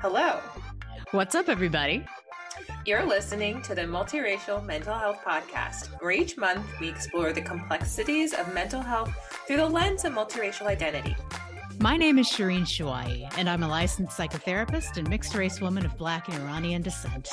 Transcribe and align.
Hello. 0.00 0.40
What's 1.12 1.34
up, 1.34 1.48
everybody? 1.48 2.04
You're 2.84 3.06
listening 3.06 3.62
to 3.62 3.74
the 3.74 3.82
Multiracial 3.82 4.64
Mental 4.64 4.94
Health 4.94 5.20
Podcast, 5.24 5.88
where 6.02 6.10
each 6.10 6.36
month 6.36 6.66
we 6.80 6.88
explore 6.88 7.32
the 7.32 7.40
complexities 7.40 8.34
of 8.34 8.52
mental 8.52 8.80
health 8.80 9.12
through 9.46 9.58
the 9.58 9.68
lens 9.68 10.04
of 10.04 10.12
multiracial 10.12 10.66
identity. 10.66 11.16
My 11.78 11.96
name 11.96 12.18
is 12.18 12.28
Shirin 12.28 12.62
Shoai, 12.62 13.32
and 13.38 13.48
I'm 13.48 13.62
a 13.62 13.68
licensed 13.68 14.18
psychotherapist 14.18 14.96
and 14.96 15.08
mixed 15.08 15.34
race 15.34 15.60
woman 15.60 15.86
of 15.86 15.96
Black 15.96 16.28
and 16.28 16.36
Iranian 16.42 16.82
descent. 16.82 17.30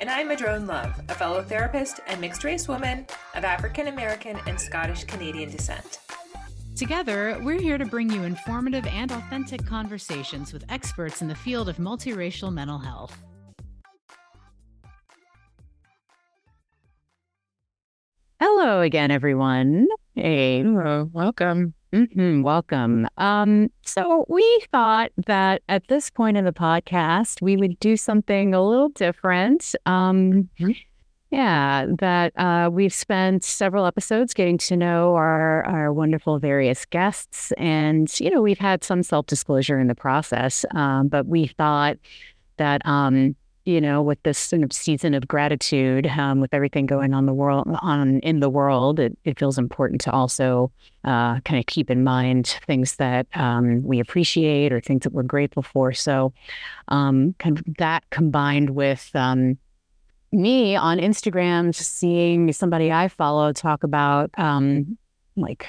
And 0.00 0.08
I'm 0.08 0.28
Madrone 0.28 0.66
Love, 0.66 0.98
a 1.10 1.14
fellow 1.14 1.42
therapist 1.42 2.00
and 2.06 2.22
mixed 2.22 2.42
race 2.42 2.66
woman 2.66 3.04
of 3.34 3.44
African 3.44 3.88
American 3.88 4.38
and 4.46 4.58
Scottish 4.58 5.04
Canadian 5.04 5.50
descent. 5.50 5.98
Together, 6.74 7.38
we're 7.42 7.60
here 7.60 7.76
to 7.76 7.84
bring 7.84 8.08
you 8.08 8.22
informative 8.22 8.86
and 8.86 9.12
authentic 9.12 9.66
conversations 9.66 10.54
with 10.54 10.64
experts 10.70 11.20
in 11.20 11.28
the 11.28 11.34
field 11.34 11.68
of 11.68 11.76
multiracial 11.76 12.50
mental 12.50 12.78
health. 12.78 13.14
Hello 18.40 18.80
again, 18.80 19.10
everyone. 19.10 19.86
Hey, 20.14 20.62
Hello, 20.62 21.10
welcome. 21.12 21.74
Mhm, 21.92 22.42
welcome. 22.42 23.06
Um, 23.18 23.68
so 23.84 24.24
we 24.28 24.60
thought 24.72 25.10
that 25.26 25.62
at 25.68 25.88
this 25.88 26.10
point 26.10 26.36
in 26.36 26.44
the 26.44 26.52
podcast, 26.52 27.42
we 27.42 27.56
would 27.56 27.78
do 27.80 27.96
something 27.96 28.54
a 28.54 28.62
little 28.62 28.90
different. 28.90 29.74
Um, 29.86 30.48
Mhm. 30.60 30.76
yeah, 31.30 31.86
that 31.98 32.32
uh, 32.38 32.70
we've 32.72 32.94
spent 32.94 33.44
several 33.44 33.86
episodes 33.86 34.34
getting 34.34 34.58
to 34.58 34.76
know 34.76 35.14
our 35.16 35.64
our 35.64 35.92
wonderful 35.92 36.38
various 36.38 36.84
guests, 36.86 37.52
and 37.52 38.12
you 38.20 38.30
know 38.30 38.42
we've 38.42 38.58
had 38.58 38.84
some 38.84 39.02
self 39.02 39.26
disclosure 39.26 39.78
in 39.80 39.88
the 39.88 39.94
process. 39.94 40.64
Um, 40.74 41.08
but 41.08 41.26
we 41.26 41.48
thought 41.48 41.96
that 42.58 42.84
um, 42.86 43.36
you 43.64 43.80
know 43.80 44.02
with 44.02 44.22
this 44.22 44.38
sort 44.38 44.62
of 44.62 44.72
season 44.72 45.14
of 45.14 45.28
gratitude, 45.28 46.06
um, 46.06 46.40
with 46.40 46.54
everything 46.54 46.86
going 46.86 47.14
on 47.14 47.26
the 47.26 47.34
world 47.34 47.66
on 47.82 48.20
in 48.20 48.40
the 48.40 48.50
world, 48.50 48.98
it, 49.00 49.16
it 49.24 49.38
feels 49.38 49.58
important 49.58 50.00
to 50.02 50.10
also 50.10 50.72
uh, 51.04 51.40
kind 51.40 51.58
of 51.58 51.66
keep 51.66 51.90
in 51.90 52.04
mind 52.04 52.58
things 52.66 52.96
that 52.96 53.26
um, 53.34 53.82
we 53.82 54.00
appreciate 54.00 54.72
or 54.72 54.80
things 54.80 55.02
that 55.02 55.12
we're 55.12 55.22
grateful 55.22 55.62
for. 55.62 55.92
So, 55.92 56.32
um, 56.88 57.34
kind 57.38 57.58
of 57.58 57.64
that 57.78 58.08
combined 58.10 58.70
with 58.70 59.10
um, 59.14 59.58
me 60.32 60.76
on 60.76 60.98
Instagram, 60.98 61.74
just 61.74 61.98
seeing 61.98 62.52
somebody 62.52 62.92
I 62.92 63.08
follow 63.08 63.52
talk 63.52 63.82
about 63.84 64.30
um, 64.38 64.96
like 65.36 65.66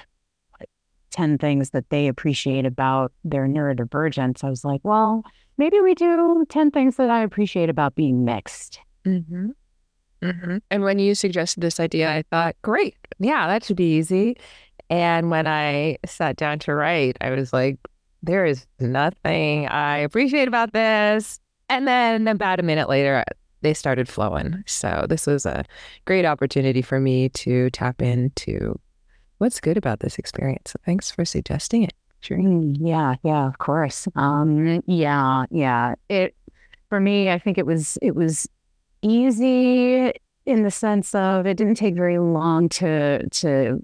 like 0.59 0.69
10 1.11 1.37
things 1.37 1.71
that 1.71 1.89
they 1.89 2.07
appreciate 2.07 2.65
about 2.65 3.11
their 3.23 3.47
neurodivergence. 3.47 4.43
I 4.43 4.49
was 4.49 4.63
like, 4.63 4.81
well, 4.83 5.23
maybe 5.57 5.79
we 5.79 5.93
do 5.93 6.45
10 6.47 6.71
things 6.71 6.97
that 6.97 7.09
I 7.09 7.23
appreciate 7.23 7.69
about 7.69 7.95
being 7.95 8.25
mixed. 8.25 8.79
Mm-hmm. 9.05 9.49
Mm-hmm. 10.21 10.57
And 10.69 10.83
when 10.83 10.99
you 10.99 11.15
suggested 11.15 11.61
this 11.61 11.79
idea, 11.79 12.11
I 12.11 12.23
thought, 12.29 12.55
great, 12.61 12.95
yeah, 13.19 13.47
that 13.47 13.63
should 13.63 13.77
be 13.77 13.95
easy. 13.97 14.37
And 14.89 15.31
when 15.31 15.47
I 15.47 15.97
sat 16.05 16.35
down 16.35 16.59
to 16.59 16.75
write, 16.75 17.17
I 17.21 17.31
was 17.31 17.53
like, 17.53 17.79
there 18.21 18.45
is 18.45 18.67
nothing 18.79 19.67
I 19.67 19.97
appreciate 19.97 20.47
about 20.47 20.73
this. 20.73 21.39
And 21.69 21.87
then 21.87 22.27
about 22.27 22.59
a 22.59 22.63
minute 22.63 22.89
later, 22.89 23.23
they 23.61 23.73
started 23.73 24.09
flowing. 24.09 24.63
So 24.67 25.05
this 25.09 25.25
was 25.25 25.45
a 25.45 25.63
great 26.05 26.25
opportunity 26.25 26.81
for 26.81 26.99
me 26.99 27.29
to 27.29 27.69
tap 27.71 28.01
into 28.01 28.79
what's 29.37 29.59
good 29.59 29.77
about 29.77 30.01
this 30.01 30.19
experience. 30.19 30.71
So 30.71 30.79
thanks 30.85 31.09
for 31.09 31.25
suggesting 31.25 31.83
it. 31.83 31.93
Sure. 32.21 32.39
Yeah, 32.39 33.15
yeah, 33.23 33.47
of 33.47 33.57
course. 33.57 34.07
Um, 34.15 34.83
yeah, 34.85 35.45
yeah. 35.49 35.95
It 36.07 36.35
for 36.89 36.99
me, 36.99 37.29
I 37.29 37.39
think 37.39 37.57
it 37.57 37.65
was 37.65 37.97
it 38.01 38.15
was 38.15 38.47
easy 39.01 40.13
in 40.45 40.63
the 40.63 40.71
sense 40.71 41.15
of 41.15 41.45
it 41.45 41.57
didn't 41.57 41.75
take 41.75 41.95
very 41.95 42.19
long 42.19 42.69
to 42.69 43.27
to 43.27 43.81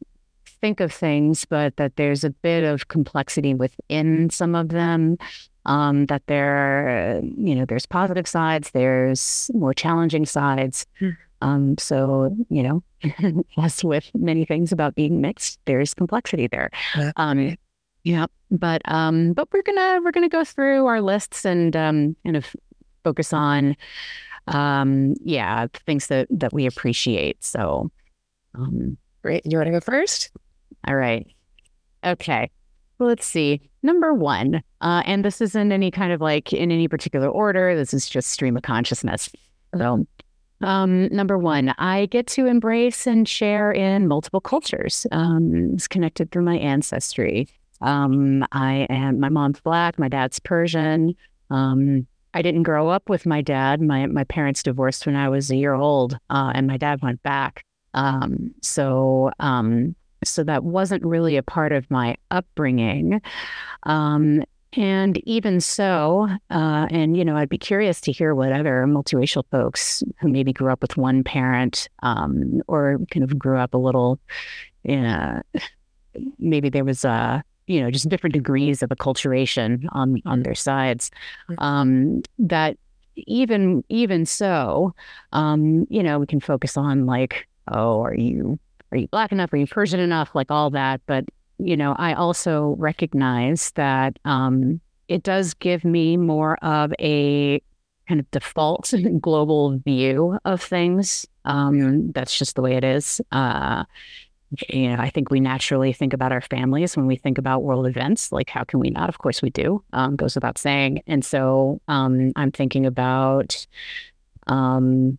think 0.62 0.80
of 0.80 0.92
things, 0.92 1.46
but 1.46 1.76
that 1.78 1.96
there's 1.96 2.24
a 2.24 2.30
bit 2.30 2.64
of 2.64 2.88
complexity 2.88 3.54
within 3.54 4.30
some 4.30 4.56
of 4.56 4.70
them. 4.70 5.18
Um, 5.66 6.06
that 6.06 6.24
there, 6.28 7.20
you 7.38 7.54
know, 7.54 7.66
there's 7.66 7.86
positive 7.86 8.26
sides, 8.26 8.72
there's 8.72 9.52
more 9.54 9.74
challenging 9.74 10.26
sides. 10.26 10.86
Hmm. 10.98 11.10
Um, 11.42 11.78
so, 11.78 12.34
you 12.50 12.64
know, 12.64 13.44
as 13.58 13.84
with 13.84 14.10
many 14.16 14.46
things 14.46 14.72
about 14.72 14.96
being 14.96 15.20
mixed, 15.20 15.60
there's 15.66 15.94
complexity 15.94 16.48
there. 16.48 16.70
Yeah. 16.96 17.12
Um, 17.18 17.58
yeah, 18.08 18.28
but 18.50 18.82
um, 18.86 19.34
but 19.34 19.50
we're 19.52 19.64
gonna 19.64 20.00
we're 20.02 20.12
gonna 20.12 20.30
go 20.30 20.46
through 20.46 20.86
our 20.86 21.02
lists 21.02 21.44
and 21.44 21.76
um, 21.76 22.16
kind 22.24 22.38
of 22.38 22.56
focus 23.04 23.34
on 23.34 23.76
um, 24.48 25.16
yeah, 25.26 25.68
things 25.86 26.08
that 26.08 26.28
that 26.30 26.54
we 26.54 26.66
appreciate. 26.66 27.44
So, 27.44 27.92
um, 28.56 28.98
Great. 29.24 29.42
You 29.46 29.58
want 29.58 29.68
to 29.68 29.72
go 29.72 29.82
first? 29.82 30.32
all 30.88 30.96
right, 30.96 31.28
okay. 32.06 32.50
Well, 32.98 33.10
let's 33.10 33.26
see. 33.26 33.70
Number 33.84 34.14
one, 34.14 34.64
uh, 34.80 35.04
and 35.06 35.26
this 35.26 35.42
isn't 35.42 35.74
any 35.74 35.92
kind 35.92 36.14
of 36.14 36.22
like 36.22 36.54
in 36.54 36.72
any 36.72 36.88
particular 36.88 37.28
order. 37.28 37.76
This 37.76 37.94
is 37.94 38.08
just 38.08 38.30
stream 38.30 38.56
of 38.56 38.64
consciousness. 38.64 39.30
So, 39.78 40.08
um, 40.62 41.08
number 41.10 41.38
one, 41.38 41.76
I 41.78 42.06
get 42.06 42.26
to 42.28 42.46
embrace 42.46 43.06
and 43.06 43.28
share 43.28 43.70
in 43.74 44.08
multiple 44.08 44.40
cultures. 44.40 45.06
Um, 45.12 45.74
it's 45.74 45.90
connected 45.90 46.32
through 46.32 46.44
my 46.44 46.58
ancestry. 46.58 47.50
Um, 47.82 48.46
I 48.52 48.88
am 48.90 49.20
my 49.20 49.30
mom's 49.30 49.60
black, 49.60 50.00
my 50.00 50.08
dad's 50.08 50.40
Persian. 50.40 51.16
Um, 51.50 52.08
I 52.34 52.42
didn't 52.42 52.64
grow 52.64 52.90
up 52.90 53.10
with 53.10 53.26
my 53.26 53.42
dad. 53.42 53.82
My 53.82 54.06
my 54.06 54.24
parents 54.26 54.64
divorced 54.64 55.06
when 55.06 55.16
I 55.16 55.30
was 55.30 55.50
a 55.50 55.56
year 55.56 55.74
old, 55.74 56.18
uh, 56.30 56.52
and 56.54 56.68
my 56.68 56.78
dad 56.78 57.02
went 57.02 57.22
back. 57.24 57.64
Um, 57.94 58.54
so 58.62 59.32
um, 59.40 59.96
so 60.24 60.44
that 60.44 60.64
wasn't 60.64 61.04
really 61.04 61.38
a 61.38 61.44
part 61.44 61.72
of 61.72 61.90
my 61.90 62.16
upbringing. 62.32 63.22
Um, 63.84 64.44
and 64.74 65.18
even 65.26 65.62
so, 65.62 66.28
uh, 66.52 66.88
and 66.92 67.18
you 67.18 67.26
know, 67.26 67.36
I'd 67.36 67.50
be 67.50 67.58
curious 67.58 68.02
to 68.02 68.12
hear 68.12 68.36
what 68.36 68.52
other 68.52 68.86
multiracial 68.88 69.44
folks 69.50 70.04
who 70.20 70.28
maybe 70.28 70.54
grew 70.54 70.72
up 70.72 70.82
with 70.82 70.98
one 70.98 71.24
parent, 71.24 71.90
um, 72.04 72.62
or 72.68 73.00
kind 73.10 73.24
of 73.24 73.40
grew 73.40 73.58
up 73.58 73.74
a 73.74 73.78
little, 73.78 74.20
yeah, 74.84 75.42
maybe 76.38 76.70
there 76.70 76.84
was 76.84 77.06
a, 77.06 77.44
you 77.68 77.82
know, 77.82 77.92
just 77.92 78.10
different 78.10 78.34
degrees 78.34 78.82
of 78.82 78.90
acculturation 78.90 79.86
on 79.92 80.22
on 80.26 80.44
their 80.44 80.56
sides. 80.56 81.12
Mhm. 81.50 81.56
Um, 81.64 82.22
that 82.40 82.78
even 83.16 83.84
even 83.90 84.26
so, 84.26 84.94
um, 85.34 85.86
you 85.90 86.04
know, 86.04 86.20
we 86.20 86.28
can 86.28 86.40
focus 86.40 86.78
on 86.78 87.06
like, 87.06 87.48
oh, 87.72 88.02
are 88.02 88.16
you 88.16 88.60
are 88.92 88.98
you 88.98 89.08
black 89.08 89.32
enough? 89.32 89.52
Are 89.54 89.58
you 89.58 89.68
Persian 89.68 90.00
enough? 90.00 90.34
Like 90.34 90.52
all 90.52 90.70
that, 90.72 91.02
but 91.06 91.26
you 91.60 91.76
know, 91.76 91.96
I 91.98 92.14
also 92.14 92.76
recognize 92.78 93.72
that 93.72 94.18
um, 94.26 94.80
it 95.08 95.24
does 95.24 95.54
give 95.56 95.84
me 95.84 96.16
more 96.18 96.58
of 96.64 96.94
a 97.00 97.62
kind 98.08 98.20
of 98.20 98.30
default 98.32 98.94
global 99.22 99.78
view 99.80 100.38
of 100.46 100.62
things. 100.62 101.26
Um, 101.46 102.12
that's 102.12 102.38
just 102.38 102.56
the 102.56 102.62
way 102.62 102.76
it 102.76 102.84
is. 102.84 103.22
Uh, 103.32 103.86
you 104.70 104.90
know, 104.90 104.96
I 105.02 105.10
think 105.10 105.30
we 105.30 105.40
naturally 105.40 105.92
think 105.92 106.14
about 106.14 106.32
our 106.32 106.42
families 106.42 106.96
when 106.96 107.06
we 107.06 107.18
think 107.18 107.38
about 107.38 107.64
world 107.64 107.86
events. 107.86 108.32
Like, 108.32 108.50
how 108.50 108.64
can 108.64 108.80
we 108.80 108.90
not? 108.90 109.10
Of 109.10 109.18
course, 109.18 109.42
we 109.42 109.50
do. 109.50 109.84
Um, 109.94 110.16
goes 110.16 110.36
without 110.36 110.58
saying. 110.58 111.04
And 111.06 111.24
so, 111.24 111.82
um, 111.88 112.32
I'm 112.36 112.52
thinking 112.52 112.86
about 112.86 113.68
um, 114.48 115.18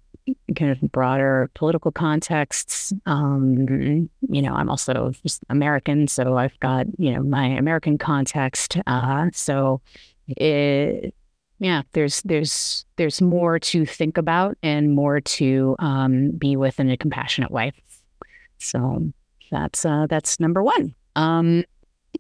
kind 0.57 0.71
of 0.71 0.81
broader 0.93 1.51
political 1.55 1.93
contexts. 1.93 2.93
Um, 3.05 4.09
you 4.29 4.43
know, 4.43 4.55
I'm 4.55 4.71
also 4.71 5.13
just 5.23 5.43
American, 5.51 6.09
so 6.09 6.39
I've 6.39 6.59
got 6.61 6.87
you 6.99 7.13
know 7.13 7.23
my 7.23 7.47
American 7.47 7.99
context. 7.99 8.79
Uh, 8.87 9.27
so, 9.35 9.83
it, 10.29 11.15
yeah, 11.59 11.83
there's 11.93 12.23
there's 12.23 12.87
there's 12.97 13.21
more 13.21 13.59
to 13.59 13.85
think 13.85 14.17
about 14.17 14.57
and 14.63 14.95
more 14.95 15.21
to 15.21 15.77
um, 15.81 16.31
be 16.31 16.57
with 16.57 16.81
in 16.81 16.89
a 16.89 16.97
compassionate 16.97 17.51
way. 17.51 17.73
So 18.59 19.13
that's 19.51 19.85
uh, 19.85 20.07
that's 20.09 20.41
number 20.41 20.63
one. 20.63 20.95
Um, 21.17 21.65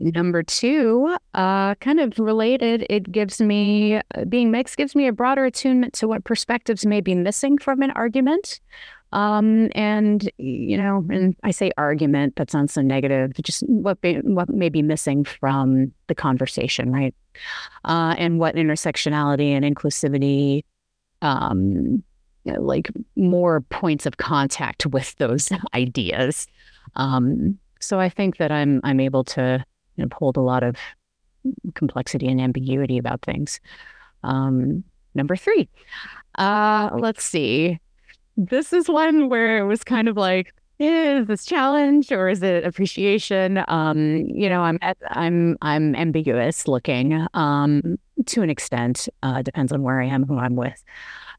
number 0.00 0.42
two, 0.42 1.16
uh, 1.34 1.74
kind 1.76 2.00
of 2.00 2.18
related, 2.18 2.86
it 2.90 3.10
gives 3.10 3.40
me 3.40 3.96
uh, 3.96 4.24
being 4.28 4.50
mixed 4.50 4.76
gives 4.76 4.94
me 4.94 5.06
a 5.06 5.12
broader 5.12 5.44
attunement 5.44 5.94
to 5.94 6.08
what 6.08 6.24
perspectives 6.24 6.86
may 6.86 7.00
be 7.00 7.14
missing 7.14 7.58
from 7.58 7.82
an 7.82 7.90
argument. 7.92 8.60
Um, 9.12 9.70
and 9.74 10.30
you 10.36 10.76
know, 10.76 11.04
and 11.10 11.34
I 11.42 11.50
say 11.50 11.72
argument, 11.78 12.36
that 12.36 12.50
sounds 12.50 12.74
so 12.74 12.82
negative. 12.82 13.32
Just 13.42 13.62
what 13.66 14.00
be, 14.00 14.16
what 14.16 14.50
may 14.50 14.68
be 14.68 14.82
missing 14.82 15.24
from 15.24 15.92
the 16.08 16.14
conversation, 16.14 16.92
right? 16.92 17.14
Uh, 17.84 18.14
and 18.18 18.38
what 18.38 18.54
intersectionality 18.54 19.50
and 19.50 19.64
inclusivity, 19.64 20.62
um, 21.22 22.02
like 22.44 22.90
more 23.16 23.62
points 23.62 24.04
of 24.04 24.18
contact 24.18 24.86
with 24.86 25.16
those 25.16 25.48
ideas. 25.74 26.46
Um, 26.96 27.58
so 27.80 28.00
I 28.00 28.08
think 28.08 28.38
that 28.38 28.50
I'm 28.52 28.80
I'm 28.84 29.00
able 29.00 29.24
to 29.24 29.64
you 29.96 30.04
know, 30.04 30.08
hold 30.12 30.36
a 30.36 30.40
lot 30.40 30.62
of 30.62 30.76
complexity 31.74 32.28
and 32.28 32.40
ambiguity 32.40 32.98
about 32.98 33.22
things. 33.22 33.60
Um, 34.22 34.84
number 35.14 35.36
three, 35.36 35.68
uh, 36.36 36.90
let's 36.94 37.24
see. 37.24 37.78
This 38.36 38.72
is 38.72 38.88
one 38.88 39.28
where 39.28 39.58
it 39.58 39.66
was 39.66 39.82
kind 39.84 40.08
of 40.08 40.16
like, 40.16 40.54
is 40.78 41.26
this 41.26 41.44
challenge 41.44 42.12
or 42.12 42.28
is 42.28 42.42
it 42.42 42.64
appreciation? 42.64 43.64
Um, 43.66 44.26
you 44.28 44.48
know, 44.48 44.62
I'm 44.62 44.78
I'm 45.08 45.58
I'm 45.60 45.96
ambiguous 45.96 46.68
looking 46.68 47.26
um, 47.34 47.98
to 48.26 48.42
an 48.42 48.50
extent. 48.50 49.08
Uh, 49.22 49.42
depends 49.42 49.72
on 49.72 49.82
where 49.82 50.00
I 50.00 50.06
am, 50.06 50.24
who 50.24 50.38
I'm 50.38 50.54
with. 50.54 50.82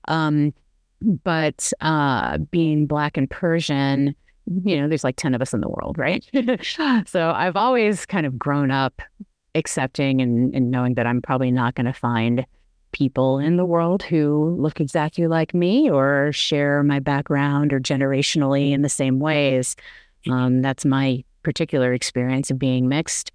Um, 0.09 0.53
but 1.01 1.71
uh, 1.79 2.37
being 2.37 2.85
black 2.85 3.15
and 3.15 3.29
Persian, 3.29 4.13
you 4.63 4.79
know, 4.79 4.87
there's 4.87 5.03
like 5.03 5.15
ten 5.15 5.33
of 5.33 5.41
us 5.41 5.53
in 5.53 5.61
the 5.61 5.69
world, 5.69 5.97
right? 5.97 6.25
so 7.07 7.31
I've 7.31 7.55
always 7.55 8.05
kind 8.05 8.25
of 8.25 8.37
grown 8.37 8.71
up 8.71 9.01
accepting 9.55 10.21
and, 10.21 10.53
and 10.53 10.71
knowing 10.71 10.95
that 10.95 11.07
I'm 11.07 11.21
probably 11.21 11.51
not 11.51 11.75
going 11.75 11.85
to 11.85 11.93
find 11.93 12.45
people 12.91 13.37
in 13.37 13.57
the 13.57 13.65
world 13.65 14.03
who 14.03 14.55
look 14.59 14.79
exactly 14.79 15.27
like 15.27 15.53
me 15.53 15.89
or 15.89 16.31
share 16.31 16.83
my 16.83 16.99
background 16.99 17.71
or 17.71 17.79
generationally 17.79 18.71
in 18.71 18.81
the 18.81 18.89
same 18.89 19.19
ways. 19.19 19.75
Um, 20.29 20.61
that's 20.61 20.85
my 20.85 21.23
particular 21.43 21.93
experience 21.93 22.51
of 22.51 22.59
being 22.59 22.87
mixed. 22.87 23.31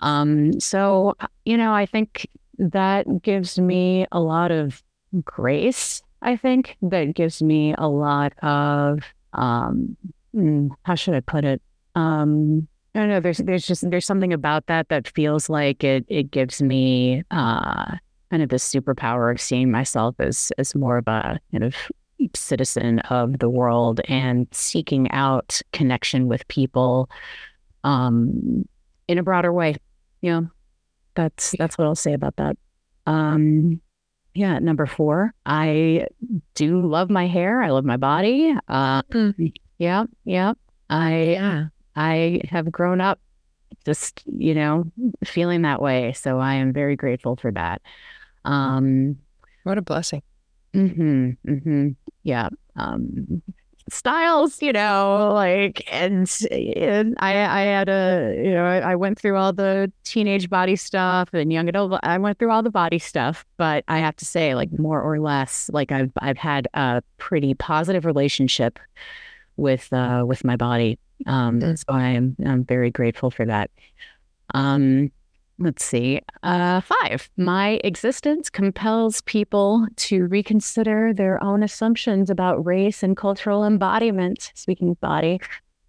Um, 0.00 0.60
so, 0.60 1.16
you 1.44 1.56
know, 1.56 1.72
I 1.72 1.86
think 1.86 2.28
that 2.58 3.22
gives 3.22 3.58
me 3.58 4.06
a 4.12 4.20
lot 4.20 4.50
of 4.50 4.82
grace. 5.24 6.02
I 6.22 6.36
think 6.36 6.76
that 6.82 7.14
gives 7.14 7.42
me 7.42 7.74
a 7.78 7.88
lot 7.88 8.32
of, 8.42 9.00
um, 9.32 9.96
hmm, 10.32 10.68
how 10.82 10.94
should 10.94 11.14
I 11.14 11.20
put 11.20 11.44
it? 11.44 11.62
Um, 11.94 12.68
I 12.94 13.00
don't 13.00 13.08
know. 13.08 13.20
There's 13.20 13.38
there's 13.38 13.66
just 13.66 13.88
there's 13.90 14.06
something 14.06 14.32
about 14.32 14.66
that 14.66 14.88
that 14.88 15.08
feels 15.08 15.48
like 15.48 15.84
it 15.84 16.04
it 16.08 16.30
gives 16.30 16.62
me 16.62 17.22
uh, 17.30 17.96
kind 18.30 18.42
of 18.42 18.48
this 18.48 18.68
superpower 18.68 19.30
of 19.32 19.40
seeing 19.40 19.70
myself 19.70 20.14
as 20.18 20.52
as 20.58 20.74
more 20.74 20.98
of 20.98 21.06
a 21.06 21.38
kind 21.52 21.64
of 21.64 21.74
citizen 22.34 22.98
of 23.00 23.38
the 23.38 23.48
world 23.48 24.00
and 24.08 24.48
seeking 24.50 25.10
out 25.12 25.60
connection 25.72 26.26
with 26.26 26.46
people 26.48 27.08
um, 27.84 28.66
in 29.06 29.18
a 29.18 29.22
broader 29.22 29.52
way. 29.52 29.76
Yeah, 30.20 30.42
that's 31.14 31.54
that's 31.58 31.78
what 31.78 31.86
I'll 31.86 31.94
say 31.94 32.14
about 32.14 32.36
that. 32.36 32.56
Um, 33.06 33.80
yeah, 34.34 34.58
number 34.58 34.86
four, 34.86 35.34
I 35.46 36.06
do 36.54 36.80
love 36.80 37.10
my 37.10 37.26
hair. 37.26 37.62
I 37.62 37.70
love 37.70 37.84
my 37.84 37.96
body. 37.96 38.54
Uh, 38.68 39.02
mm. 39.02 39.52
Yeah, 39.78 40.04
yeah. 40.24 40.54
I 40.90 41.22
yeah. 41.22 41.66
I 41.96 42.40
have 42.48 42.70
grown 42.70 43.00
up 43.00 43.20
just 43.84 44.22
you 44.26 44.54
know 44.54 44.84
feeling 45.24 45.62
that 45.62 45.80
way, 45.80 46.12
so 46.12 46.38
I 46.38 46.54
am 46.54 46.72
very 46.72 46.96
grateful 46.96 47.36
for 47.36 47.50
that. 47.52 47.82
Um, 48.44 49.18
what 49.64 49.78
a 49.78 49.82
blessing. 49.82 50.22
Mm-hmm, 50.74 51.30
mm-hmm, 51.46 51.88
yeah. 52.22 52.48
Um, 52.76 53.42
styles, 53.90 54.60
you 54.62 54.72
know, 54.72 55.30
like, 55.34 55.86
and, 55.90 56.30
and 56.50 57.16
I, 57.18 57.30
I 57.30 57.60
had 57.62 57.88
a, 57.88 58.34
you 58.36 58.50
know, 58.50 58.64
I, 58.64 58.92
I, 58.92 58.94
went 58.96 59.18
through 59.18 59.36
all 59.36 59.52
the 59.52 59.90
teenage 60.04 60.48
body 60.50 60.76
stuff 60.76 61.30
and 61.32 61.52
young 61.52 61.68
adult. 61.68 61.98
I 62.02 62.18
went 62.18 62.38
through 62.38 62.50
all 62.50 62.62
the 62.62 62.70
body 62.70 62.98
stuff, 62.98 63.44
but 63.56 63.84
I 63.88 63.98
have 63.98 64.16
to 64.16 64.24
say, 64.24 64.54
like, 64.54 64.78
more 64.78 65.00
or 65.00 65.20
less, 65.20 65.70
like, 65.72 65.90
I've, 65.90 66.12
I've 66.18 66.38
had 66.38 66.68
a 66.74 67.02
pretty 67.16 67.54
positive 67.54 68.04
relationship 68.04 68.78
with, 69.58 69.92
uh, 69.92 70.24
with 70.26 70.44
my 70.44 70.56
body. 70.56 70.98
Um, 71.26 71.60
mm. 71.60 71.76
so 71.76 71.92
I'm, 71.92 72.36
I'm 72.46 72.64
very 72.64 72.90
grateful 72.90 73.30
for 73.30 73.44
that. 73.44 73.70
Um, 74.54 75.10
Let's 75.60 75.84
see. 75.84 76.20
Uh, 76.44 76.80
five, 76.80 77.28
my 77.36 77.80
existence 77.82 78.48
compels 78.48 79.20
people 79.22 79.88
to 79.96 80.26
reconsider 80.26 81.12
their 81.12 81.42
own 81.42 81.64
assumptions 81.64 82.30
about 82.30 82.64
race 82.64 83.02
and 83.02 83.16
cultural 83.16 83.64
embodiment. 83.64 84.52
Speaking 84.54 84.90
of 84.90 85.00
body, 85.00 85.40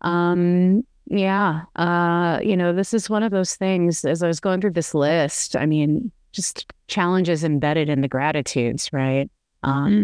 um, 0.01 0.83
yeah, 1.05 1.61
uh, 1.75 2.39
you 2.41 2.57
know, 2.57 2.73
this 2.73 2.95
is 2.95 3.11
one 3.11 3.21
of 3.21 3.29
those 3.31 3.55
things. 3.55 4.03
As 4.05 4.23
I 4.23 4.27
was 4.27 4.39
going 4.39 4.59
through 4.59 4.71
this 4.71 4.95
list, 4.95 5.55
I 5.55 5.67
mean, 5.67 6.11
just 6.31 6.65
challenges 6.87 7.43
embedded 7.43 7.89
in 7.89 8.01
the 8.01 8.07
gratitudes, 8.07 8.89
right? 8.91 9.29
Um, 9.61 9.91
mm-hmm. 9.91 10.03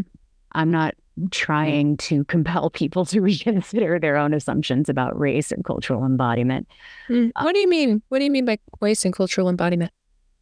I'm 0.52 0.70
not 0.70 0.94
trying 1.32 1.98
to 1.98 2.24
compel 2.26 2.70
people 2.70 3.06
to 3.06 3.22
reconsider 3.22 4.00
their 4.00 4.18
own 4.18 4.34
assumptions 4.34 4.90
about 4.90 5.18
race 5.20 5.52
and 5.52 5.64
cultural 5.64 6.06
embodiment. 6.06 6.68
Mm. 7.10 7.32
What 7.42 7.54
do 7.54 7.60
you 7.60 7.70
mean? 7.70 8.02
What 8.10 8.20
do 8.20 8.26
you 8.26 8.32
mean 8.32 8.46
by 8.46 8.60
race 8.82 9.06
and 9.06 9.14
cultural 9.14 9.50
embodiment? 9.50 9.92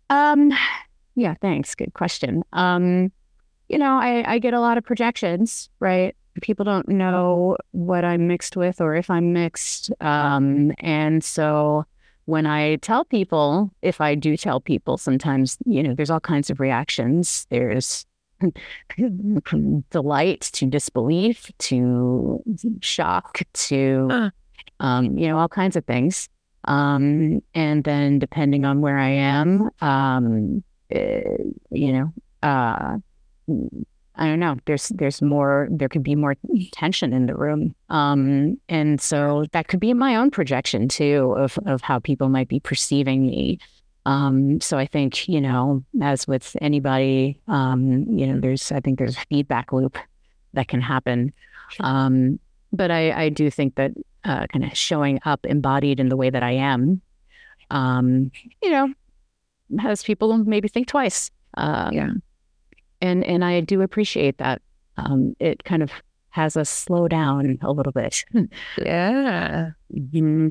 Um, 0.10 0.52
yeah, 1.16 1.36
thanks. 1.42 1.76
Good 1.76 1.94
question. 1.94 2.44
Um, 2.54 3.12
you 3.70 3.78
know, 3.78 3.98
I, 3.98 4.34
I 4.34 4.40
get 4.40 4.54
a 4.54 4.60
lot 4.60 4.78
of 4.78 4.84
projections, 4.84 5.70
right? 5.80 6.16
People 6.42 6.66
don't 6.66 6.90
know 6.90 7.58
what 7.72 8.04
I'm 8.04 8.28
mixed 8.28 8.58
with 8.58 8.82
or 8.82 8.96
if 8.96 9.10
I'm 9.10 9.34
mixed. 9.34 9.92
Um, 10.02 10.74
and 10.80 11.24
so 11.24 11.86
when 12.26 12.46
I 12.46 12.78
tell 12.78 13.06
people, 13.06 13.72
if 13.82 14.02
I 14.02 14.16
do 14.16 14.38
tell 14.38 14.60
people, 14.60 14.98
sometimes, 14.98 15.58
you 15.66 15.84
know, 15.84 15.94
there's 15.94 16.10
all 16.10 16.20
kinds 16.20 16.50
of 16.50 16.60
reactions. 16.60 17.46
There's 17.50 18.06
delight 19.90 20.42
to 20.54 20.66
disbelief 20.66 21.52
to 21.60 22.44
shock 22.82 23.42
to 23.54 24.08
uh. 24.12 24.30
um, 24.80 25.18
you 25.18 25.28
know 25.28 25.38
all 25.38 25.50
kinds 25.50 25.76
of 25.76 25.86
things. 25.86 26.30
Um, 26.66 27.42
and 27.54 27.84
then 27.84 28.20
depending 28.20 28.64
on 28.64 28.80
where 28.80 28.98
i 28.98 29.10
am 29.10 29.70
um, 29.82 30.64
uh, 30.96 31.00
you 31.72 31.92
know 31.92 32.14
uh, 32.42 32.98
i 34.16 34.28
don't 34.28 34.40
know. 34.40 34.58
There's 34.66 34.90
there's 34.90 35.22
more 35.22 35.68
there 35.72 35.90
could 35.90 36.04
be 36.04 36.16
more 36.16 36.36
tension 36.72 37.14
in 37.14 37.26
the 37.26 37.36
room. 37.36 37.76
Um, 37.90 38.60
and 38.70 39.02
so 39.02 39.46
that 39.52 39.68
could 39.68 39.80
be 39.80 39.94
my 39.94 40.16
own 40.16 40.32
projection 40.32 40.88
too 40.88 41.34
of 41.38 41.58
of 41.66 41.82
how 41.82 42.00
people 42.00 42.30
might 42.30 42.48
be 42.48 42.60
perceiving 42.60 43.26
me 43.26 43.60
um, 44.06 44.60
so 44.60 44.78
I 44.78 44.86
think, 44.86 45.28
you 45.30 45.40
know, 45.40 45.84
as 46.02 46.28
with 46.28 46.56
anybody, 46.62 47.40
um, 47.48 48.06
you 48.10 48.28
know, 48.28 48.40
there's, 48.40 48.72
I 48.72 48.80
think 48.80 49.00
there's 49.00 49.16
a 49.16 49.26
feedback 49.30 49.72
loop 49.72 49.98
that 50.54 50.68
can 50.68 50.82
happen. 50.82 51.34
Um, 51.80 52.40
but 52.72 52.92
I, 52.92 53.12
I 53.12 53.30
do 53.30 53.50
think 53.50 53.76
that 53.76 53.92
uh, 54.26 54.48
kind 54.48 54.66
of 54.66 54.78
showing 54.78 55.20
up 55.26 55.46
embodied 55.46 56.00
in 56.00 56.10
the 56.10 56.18
way 56.18 56.30
that 56.30 56.44
I 56.44 56.52
am, 56.52 57.02
um, 57.70 58.32
you 58.62 58.72
know, 58.72 58.94
has 59.80 60.04
people 60.04 60.38
maybe 60.38 60.68
think 60.68 60.88
twice. 60.88 61.32
Um, 61.56 61.94
yeah. 61.94 62.12
And, 63.02 63.24
and 63.24 63.44
I 63.44 63.62
do 63.62 63.82
appreciate 63.82 64.38
that. 64.38 64.62
Um, 64.98 65.36
it 65.40 65.64
kind 65.64 65.82
of 65.82 65.92
has 66.30 66.58
us 66.58 66.70
slow 66.70 67.08
down 67.08 67.58
a 67.62 67.72
little 67.72 67.92
bit. 67.92 68.24
yeah. 68.78 69.72
Mm-hmm. 69.94 70.50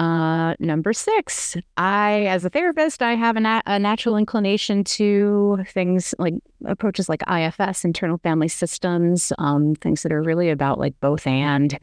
Uh, 0.00 0.54
number 0.58 0.94
six, 0.94 1.58
I, 1.76 2.24
as 2.24 2.46
a 2.46 2.48
therapist, 2.48 3.02
I 3.02 3.16
have 3.16 3.36
a, 3.36 3.40
nat- 3.40 3.64
a, 3.66 3.78
natural 3.78 4.16
inclination 4.16 4.82
to 4.84 5.62
things 5.68 6.14
like 6.18 6.32
approaches 6.64 7.10
like 7.10 7.20
IFS, 7.28 7.84
internal 7.84 8.16
family 8.16 8.48
systems, 8.48 9.30
um, 9.36 9.74
things 9.74 10.02
that 10.02 10.10
are 10.10 10.22
really 10.22 10.48
about 10.48 10.78
like 10.78 10.98
both 11.00 11.26
and 11.26 11.78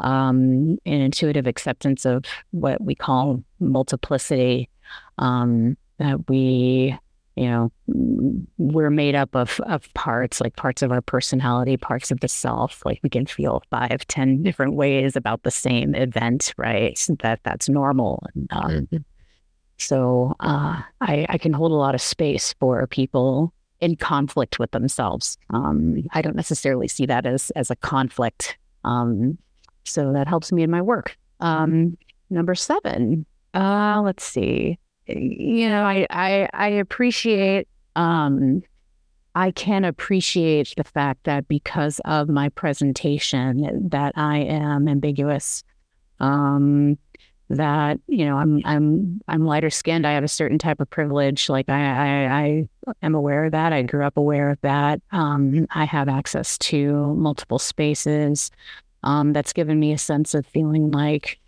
um, 0.00 0.76
an 0.84 1.00
intuitive 1.00 1.46
acceptance 1.46 2.04
of 2.04 2.26
what 2.50 2.78
we 2.82 2.94
call 2.94 3.42
multiplicity. 3.58 4.68
Um, 5.16 5.78
that 5.98 6.28
we 6.28 6.98
you 7.36 7.48
know 7.48 7.72
we're 8.58 8.90
made 8.90 9.14
up 9.14 9.34
of 9.34 9.60
of 9.60 9.92
parts 9.94 10.40
like 10.40 10.56
parts 10.56 10.82
of 10.82 10.92
our 10.92 11.00
personality 11.00 11.76
parts 11.76 12.10
of 12.10 12.20
the 12.20 12.28
self. 12.28 12.82
Like 12.84 13.00
we 13.02 13.08
can 13.08 13.26
feel 13.26 13.62
five 13.70 14.06
ten 14.08 14.42
different 14.42 14.74
ways 14.74 15.16
about 15.16 15.42
the 15.42 15.50
same 15.50 15.94
event 15.94 16.54
right? 16.56 16.98
That 17.20 17.40
that's 17.44 17.68
normal 17.68 18.22
and, 18.34 18.48
um, 18.52 18.70
mm-hmm. 18.70 18.96
so 19.78 20.34
uh, 20.40 20.82
I, 21.00 21.26
I 21.28 21.38
can 21.38 21.52
hold 21.52 21.72
a 21.72 21.76
lot 21.76 21.94
of 21.94 22.02
space 22.02 22.54
for 22.60 22.86
people 22.86 23.52
in 23.80 23.96
conflict 23.96 24.58
with 24.58 24.70
themselves. 24.72 25.38
Um, 25.50 26.04
i 26.12 26.22
don't 26.22 26.36
necessarily 26.36 26.88
see 26.88 27.06
that 27.06 27.26
as 27.26 27.50
as 27.56 27.70
a 27.70 27.76
conflict 27.76 28.58
um, 28.84 29.38
so 29.84 30.12
that 30.12 30.28
helps 30.28 30.52
me 30.52 30.62
in 30.62 30.70
my 30.70 30.82
work. 30.82 31.16
Um, 31.40 31.96
number 32.28 32.54
seven 32.54 33.24
uh, 33.54 34.00
let's 34.04 34.24
see 34.24 34.78
you 35.06 35.68
know, 35.68 35.84
I 35.84 36.06
I, 36.10 36.48
I 36.52 36.68
appreciate 36.68 37.68
um, 37.96 38.62
I 39.34 39.50
can 39.50 39.84
appreciate 39.84 40.74
the 40.76 40.84
fact 40.84 41.24
that 41.24 41.48
because 41.48 42.00
of 42.04 42.28
my 42.28 42.48
presentation 42.50 43.88
that 43.88 44.12
I 44.16 44.38
am 44.38 44.88
ambiguous. 44.88 45.64
Um, 46.20 46.98
that 47.50 48.00
you 48.06 48.24
know 48.24 48.38
I'm 48.38 48.62
I'm 48.64 49.20
I'm 49.28 49.44
lighter 49.44 49.68
skinned. 49.68 50.06
I 50.06 50.12
have 50.12 50.24
a 50.24 50.28
certain 50.28 50.58
type 50.58 50.80
of 50.80 50.88
privilege. 50.88 51.48
Like 51.48 51.68
I 51.68 51.82
I, 51.82 52.66
I 52.86 52.92
am 53.02 53.14
aware 53.14 53.44
of 53.44 53.52
that. 53.52 53.72
I 53.72 53.82
grew 53.82 54.04
up 54.04 54.16
aware 54.16 54.50
of 54.50 54.60
that. 54.62 55.02
Um, 55.10 55.66
I 55.70 55.84
have 55.84 56.08
access 56.08 56.56
to 56.58 57.14
multiple 57.14 57.58
spaces. 57.58 58.50
Um, 59.02 59.32
that's 59.32 59.52
given 59.52 59.80
me 59.80 59.92
a 59.92 59.98
sense 59.98 60.32
of 60.32 60.46
feeling 60.46 60.90
like 60.92 61.38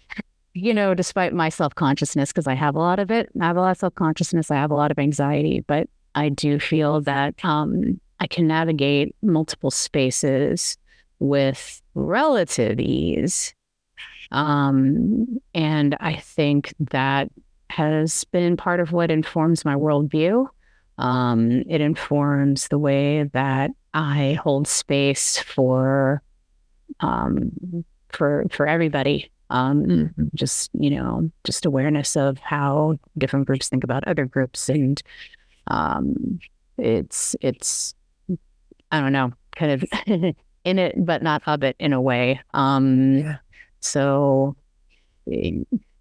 you 0.54 0.72
know, 0.72 0.94
despite 0.94 1.34
my 1.34 1.48
self 1.48 1.74
consciousness, 1.74 2.30
because 2.30 2.46
I 2.46 2.54
have 2.54 2.76
a 2.76 2.78
lot 2.78 3.00
of 3.00 3.10
it, 3.10 3.28
I 3.40 3.46
have 3.46 3.56
a 3.56 3.60
lot 3.60 3.72
of 3.72 3.76
self 3.76 3.94
consciousness, 3.96 4.50
I 4.50 4.56
have 4.56 4.70
a 4.70 4.76
lot 4.76 4.90
of 4.90 4.98
anxiety, 4.98 5.60
but 5.60 5.88
I 6.14 6.28
do 6.28 6.60
feel 6.60 7.00
that 7.02 7.44
um, 7.44 8.00
I 8.20 8.28
can 8.28 8.46
navigate 8.46 9.14
multiple 9.20 9.72
spaces 9.72 10.78
with 11.18 11.82
relative 11.94 12.78
ease. 12.78 13.52
Um, 14.30 15.38
and 15.54 15.96
I 16.00 16.16
think 16.16 16.72
that 16.78 17.30
has 17.70 18.24
been 18.24 18.56
part 18.56 18.78
of 18.78 18.92
what 18.92 19.10
informs 19.10 19.64
my 19.64 19.74
worldview. 19.74 20.46
Um, 20.98 21.64
it 21.68 21.80
informs 21.80 22.68
the 22.68 22.78
way 22.78 23.24
that 23.32 23.72
I 23.92 24.38
hold 24.42 24.68
space 24.68 25.38
for 25.38 26.22
um, 27.00 27.84
for 28.10 28.46
for 28.50 28.68
everybody. 28.68 29.32
Um, 29.54 29.84
mm-hmm. 29.84 30.24
just 30.34 30.70
you 30.74 30.90
know, 30.90 31.30
just 31.44 31.64
awareness 31.64 32.16
of 32.16 32.38
how 32.38 32.98
different 33.16 33.46
groups 33.46 33.68
think 33.68 33.84
about 33.84 34.06
other 34.08 34.26
groups, 34.26 34.68
and 34.68 35.00
um, 35.68 36.40
it's 36.76 37.36
it's 37.40 37.94
I 38.90 39.00
don't 39.00 39.12
know, 39.12 39.32
kind 39.54 39.72
of 39.72 39.84
in 40.64 40.78
it, 40.78 40.94
but 40.96 41.22
not 41.22 41.42
of 41.46 41.62
it 41.62 41.76
in 41.78 41.92
a 41.92 42.00
way. 42.00 42.40
Um, 42.52 43.18
yeah. 43.18 43.36
So 43.78 44.56
eh, 45.30 45.52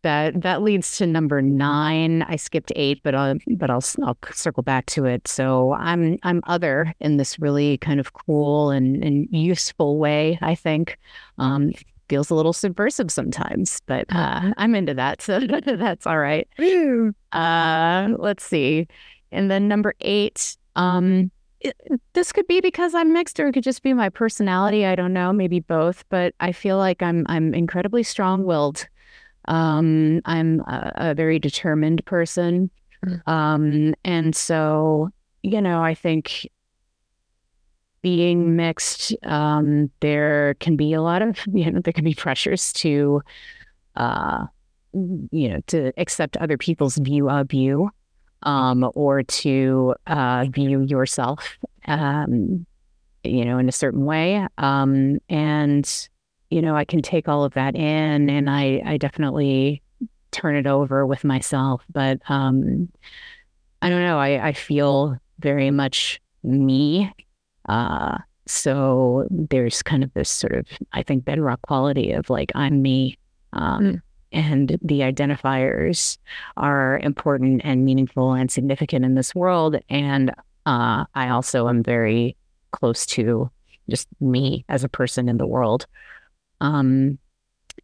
that 0.02 0.42
that 0.42 0.64
leads 0.64 0.98
to 0.98 1.06
number 1.06 1.40
nine. 1.40 2.24
I 2.24 2.38
skipped 2.38 2.72
eight, 2.76 3.02
but 3.04 3.14
I'll 3.14 3.36
but 3.56 3.70
I'll 3.70 3.84
I'll 4.04 4.18
circle 4.32 4.64
back 4.64 4.88
to 4.88 5.06
it. 5.06 5.28
So 5.28 5.74
I'm 5.74 6.18
I'm 6.24 6.42
other 6.48 6.92
in 7.00 7.18
this 7.18 7.38
really 7.38 7.78
kind 7.78 8.00
of 8.00 8.14
cool 8.14 8.72
and, 8.72 9.04
and 9.04 9.28
useful 9.32 10.00
way. 10.00 10.40
I 10.42 10.56
think 10.56 10.98
um, 11.38 11.72
feels 12.14 12.30
a 12.30 12.36
little 12.36 12.54
subversive 12.54 13.10
sometimes, 13.10 13.82
but 13.88 14.06
uh, 14.12 14.54
I'm 14.58 14.76
into 14.76 14.94
that, 14.94 15.20
so 15.20 15.40
that's 15.66 16.06
all 16.06 16.20
right. 16.20 16.48
Uh, 17.32 18.10
let's 18.20 18.44
see, 18.44 18.88
and 19.32 19.50
then 19.50 19.68
number 19.68 19.96
eight. 20.00 20.56
Um, 20.76 21.32
it, 21.60 21.76
this 22.14 22.32
could 22.32 22.46
be 22.46 22.62
because 22.62 22.94
I'm 22.94 23.14
mixed, 23.14 23.40
or 23.40 23.48
it 23.48 23.54
could 23.54 23.64
just 23.64 23.82
be 23.82 23.94
my 23.94 24.10
personality. 24.10 24.86
I 24.86 24.94
don't 24.94 25.12
know, 25.12 25.34
maybe 25.34 25.60
both. 25.60 26.06
But 26.10 26.36
I 26.40 26.52
feel 26.52 26.78
like 26.78 27.02
I'm 27.02 27.26
I'm 27.28 27.56
incredibly 27.56 28.04
strong-willed. 28.04 28.88
Um, 29.48 30.22
I'm 30.26 30.60
a, 30.60 30.92
a, 30.96 31.14
very 31.16 31.40
determined 31.40 32.06
person, 32.06 32.70
mm. 33.04 33.28
um, 33.28 33.96
and 34.06 34.36
so 34.36 35.10
you 35.42 35.62
know, 35.62 35.82
I 35.82 35.96
think 35.96 36.48
being 38.04 38.56
mixed, 38.56 39.16
um, 39.24 39.90
there 40.02 40.54
can 40.60 40.76
be 40.76 40.94
a 40.94 41.02
lot 41.02 41.24
of 41.24 41.40
you 41.54 41.72
know 41.72 41.80
there 41.82 41.94
can 41.94 42.04
be 42.04 42.14
pressures 42.14 42.72
to, 42.74 43.24
uh, 43.96 44.46
you 44.94 45.50
know, 45.50 45.60
to 45.68 45.92
accept 45.98 46.38
other 46.38 46.58
people's 46.58 46.98
view 46.98 47.30
of 47.30 47.52
you 47.54 47.90
um, 48.44 48.90
or 48.94 49.24
to 49.24 49.96
uh, 50.08 50.46
view 50.50 50.82
yourself, 50.82 51.58
um, 51.88 52.66
you 53.24 53.46
know, 53.46 53.58
in 53.58 53.68
a 53.68 53.72
certain 53.72 54.06
way. 54.06 54.46
Um, 54.58 55.20
and, 55.30 56.10
you 56.50 56.62
know, 56.62 56.76
I 56.76 56.86
can 56.86 57.02
take 57.02 57.28
all 57.28 57.44
of 57.44 57.54
that 57.54 57.76
in 57.76 58.30
and 58.30 58.50
I, 58.50 58.82
I 58.86 58.98
definitely 58.98 59.82
turn 60.32 60.56
it 60.56 60.68
over 60.68 61.06
with 61.06 61.24
myself. 61.24 61.84
But 61.92 62.20
um, 62.30 62.90
I 63.82 63.90
don't 63.90 64.04
know, 64.04 64.20
I, 64.20 64.48
I 64.48 64.54
feel 64.54 65.18
very 65.40 65.72
much 65.72 66.22
me. 66.44 67.12
Uh, 67.70 68.18
so 68.46 69.28
there's 69.30 69.82
kind 69.82 70.04
of 70.04 70.14
this 70.14 70.30
sort 70.30 70.54
of, 70.54 70.66
I 70.92 71.04
think, 71.04 71.26
bedrock 71.26 71.62
quality 71.62 72.12
of 72.12 72.30
like, 72.30 72.52
I'm 72.56 72.82
me. 72.82 73.18
Um, 73.54 73.84
mm 73.84 74.02
and 74.34 74.78
the 74.82 75.02
identifiers 75.02 76.18
are 76.58 77.00
important 77.04 77.62
and 77.64 77.86
meaningful 77.86 78.34
and 78.34 78.52
significant 78.52 79.06
in 79.06 79.14
this 79.14 79.34
world. 79.36 79.78
And 79.90 80.32
uh, 80.66 81.06
I 81.14 81.30
also 81.30 81.70
am 81.70 81.84
very 81.84 82.36
close 82.72 83.06
to 83.06 83.50
just 83.90 84.08
me 84.20 84.66
as 84.70 84.84
a 84.84 84.90
person 84.90 85.30
in 85.30 85.38
the 85.38 85.48
world. 85.48 85.86
Um, 86.62 87.20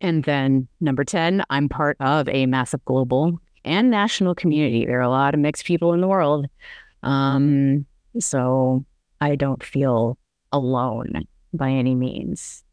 and 0.02 0.24
then 0.24 0.68
number 0.82 1.04
10, 1.04 1.44
I'm 1.50 1.70
part 1.70 1.98
of 2.00 2.28
a 2.30 2.46
massive 2.46 2.84
global 2.86 3.40
and 3.64 3.92
national 3.92 4.34
community. 4.34 4.86
There 4.86 4.98
are 4.98 5.02
a 5.02 5.10
lot 5.10 5.34
of 5.34 5.40
mixed 5.40 5.66
people 5.66 5.94
in 5.94 6.02
the 6.02 6.08
world. 6.08 6.48
Um, 7.04 7.86
so 8.20 8.86
I 9.22 9.36
don't 9.36 9.64
feel 9.64 10.18
alone 10.52 11.28
by 11.54 11.70
any 11.70 11.96
means. 11.96 12.64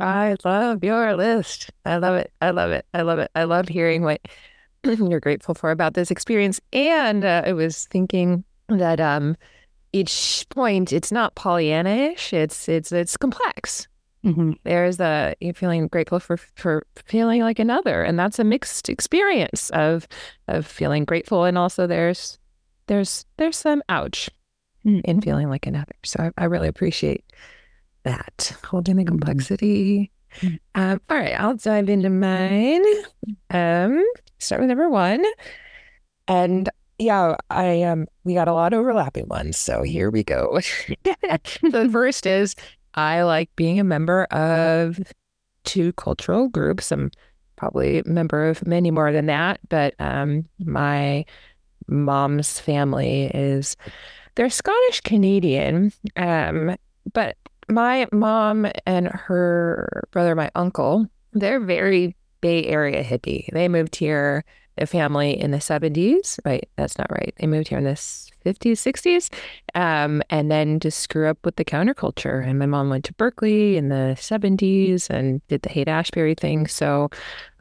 I 0.00 0.36
love 0.44 0.84
your 0.84 1.16
list. 1.16 1.70
I 1.84 1.96
love 1.96 2.16
it. 2.16 2.32
I 2.40 2.50
love 2.50 2.70
it. 2.70 2.86
I 2.94 3.02
love 3.02 3.18
it. 3.18 3.30
I 3.34 3.44
love 3.44 3.68
hearing 3.68 4.02
what 4.02 4.20
you're 4.84 5.20
grateful 5.20 5.54
for 5.54 5.70
about 5.70 5.94
this 5.94 6.10
experience. 6.10 6.60
And 6.72 7.24
uh, 7.24 7.42
I 7.44 7.52
was 7.52 7.86
thinking 7.86 8.44
that 8.68 9.00
um, 9.00 9.36
each 9.92 10.46
point, 10.50 10.92
it's 10.92 11.10
not 11.10 11.34
Pollyanna-ish. 11.34 12.32
It's 12.32 12.68
it's 12.68 12.92
it's 12.92 13.16
complex. 13.16 13.88
Mm-hmm. 14.24 14.52
There's 14.64 15.00
a 15.00 15.34
you're 15.40 15.54
feeling 15.54 15.88
grateful 15.88 16.20
for 16.20 16.36
for 16.36 16.86
feeling 17.06 17.40
like 17.40 17.58
another, 17.58 18.02
and 18.02 18.18
that's 18.18 18.38
a 18.38 18.44
mixed 18.44 18.88
experience 18.88 19.70
of 19.70 20.06
of 20.48 20.66
feeling 20.66 21.04
grateful, 21.04 21.44
and 21.44 21.56
also 21.56 21.86
there's 21.86 22.38
there's 22.86 23.24
there's 23.36 23.56
some 23.56 23.82
ouch 23.88 24.28
mm-hmm. 24.88 25.10
in 25.10 25.20
feeling 25.20 25.48
like 25.48 25.66
another. 25.66 25.94
So 26.04 26.30
I, 26.36 26.42
I 26.42 26.44
really 26.46 26.68
appreciate 26.68 27.24
that, 28.04 28.56
holding 28.64 28.96
the 28.96 29.02
mm-hmm. 29.02 29.10
complexity. 29.10 30.10
Mm-hmm. 30.40 30.56
Um, 30.74 31.00
all 31.08 31.16
right, 31.16 31.38
I'll 31.38 31.56
dive 31.56 31.88
into 31.88 32.10
mine. 32.10 32.84
Um, 33.50 34.04
start 34.38 34.60
with 34.60 34.68
number 34.68 34.88
one. 34.88 35.24
And 36.26 36.68
yeah, 36.98 37.36
I 37.50 37.82
um 37.82 38.06
we 38.24 38.34
got 38.34 38.48
a 38.48 38.52
lot 38.52 38.72
of 38.72 38.80
overlapping 38.80 39.28
ones. 39.28 39.56
So 39.56 39.82
here 39.82 40.10
we 40.10 40.24
go. 40.24 40.60
the 41.04 41.88
first 41.90 42.26
is 42.26 42.54
I 42.94 43.22
like 43.22 43.54
being 43.56 43.78
a 43.78 43.84
member 43.84 44.24
of 44.24 44.98
two 45.64 45.92
cultural 45.92 46.48
groups. 46.48 46.90
I'm 46.90 47.10
probably 47.56 48.00
a 48.00 48.04
member 48.04 48.48
of 48.48 48.66
many 48.66 48.90
more 48.90 49.12
than 49.12 49.26
that, 49.26 49.60
but 49.68 49.94
um 49.98 50.44
my 50.58 51.24
mom's 51.86 52.58
family 52.58 53.30
is 53.32 53.76
they're 54.38 54.48
Scottish 54.48 55.00
Canadian. 55.00 55.92
Um, 56.14 56.76
but 57.12 57.36
my 57.68 58.06
mom 58.12 58.68
and 58.86 59.08
her 59.08 60.04
brother, 60.12 60.36
my 60.36 60.48
uncle, 60.54 61.06
they're 61.32 61.58
very 61.58 62.16
Bay 62.40 62.64
Area 62.66 63.02
hippie. 63.02 63.52
They 63.52 63.66
moved 63.66 63.96
here, 63.96 64.44
a 64.78 64.86
family 64.86 65.38
in 65.38 65.50
the 65.50 65.58
70s. 65.58 66.38
Right. 66.44 66.68
That's 66.76 66.96
not 66.98 67.10
right. 67.10 67.34
They 67.40 67.48
moved 67.48 67.66
here 67.66 67.78
in 67.78 67.84
the 67.84 67.94
50s, 67.94 68.30
60s, 68.46 69.28
um, 69.74 70.22
and 70.30 70.52
then 70.52 70.78
just 70.78 71.08
grew 71.08 71.28
up 71.28 71.38
with 71.44 71.56
the 71.56 71.64
counterculture. 71.64 72.46
And 72.46 72.60
my 72.60 72.66
mom 72.66 72.90
went 72.90 73.06
to 73.06 73.14
Berkeley 73.14 73.76
in 73.76 73.88
the 73.88 74.14
70s 74.16 75.10
and 75.10 75.44
did 75.48 75.62
the 75.62 75.68
Haight 75.68 75.88
Ashbury 75.88 76.36
thing. 76.36 76.68
So 76.68 77.10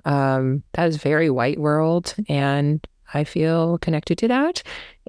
um, 0.06 0.62
that 0.74 0.86
was 0.86 0.98
very 0.98 1.32
white 1.32 1.60
world. 1.60 2.14
And 2.30 2.88
I 3.14 3.24
feel 3.24 3.78
connected 3.80 4.18
to 4.20 4.28
that. 4.28 4.64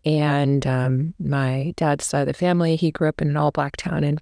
And 0.05 0.67
um, 0.67 1.15
my 1.19 1.75
dad's 1.77 2.05
side 2.05 2.23
of 2.23 2.27
the 2.27 2.33
family, 2.35 2.77
he 2.77 2.91
grew 2.91 3.09
up 3.09 3.21
in 3.21 3.29
an 3.29 3.37
all 3.37 3.51
black 3.51 3.77
town 3.77 4.05
in 4.05 4.19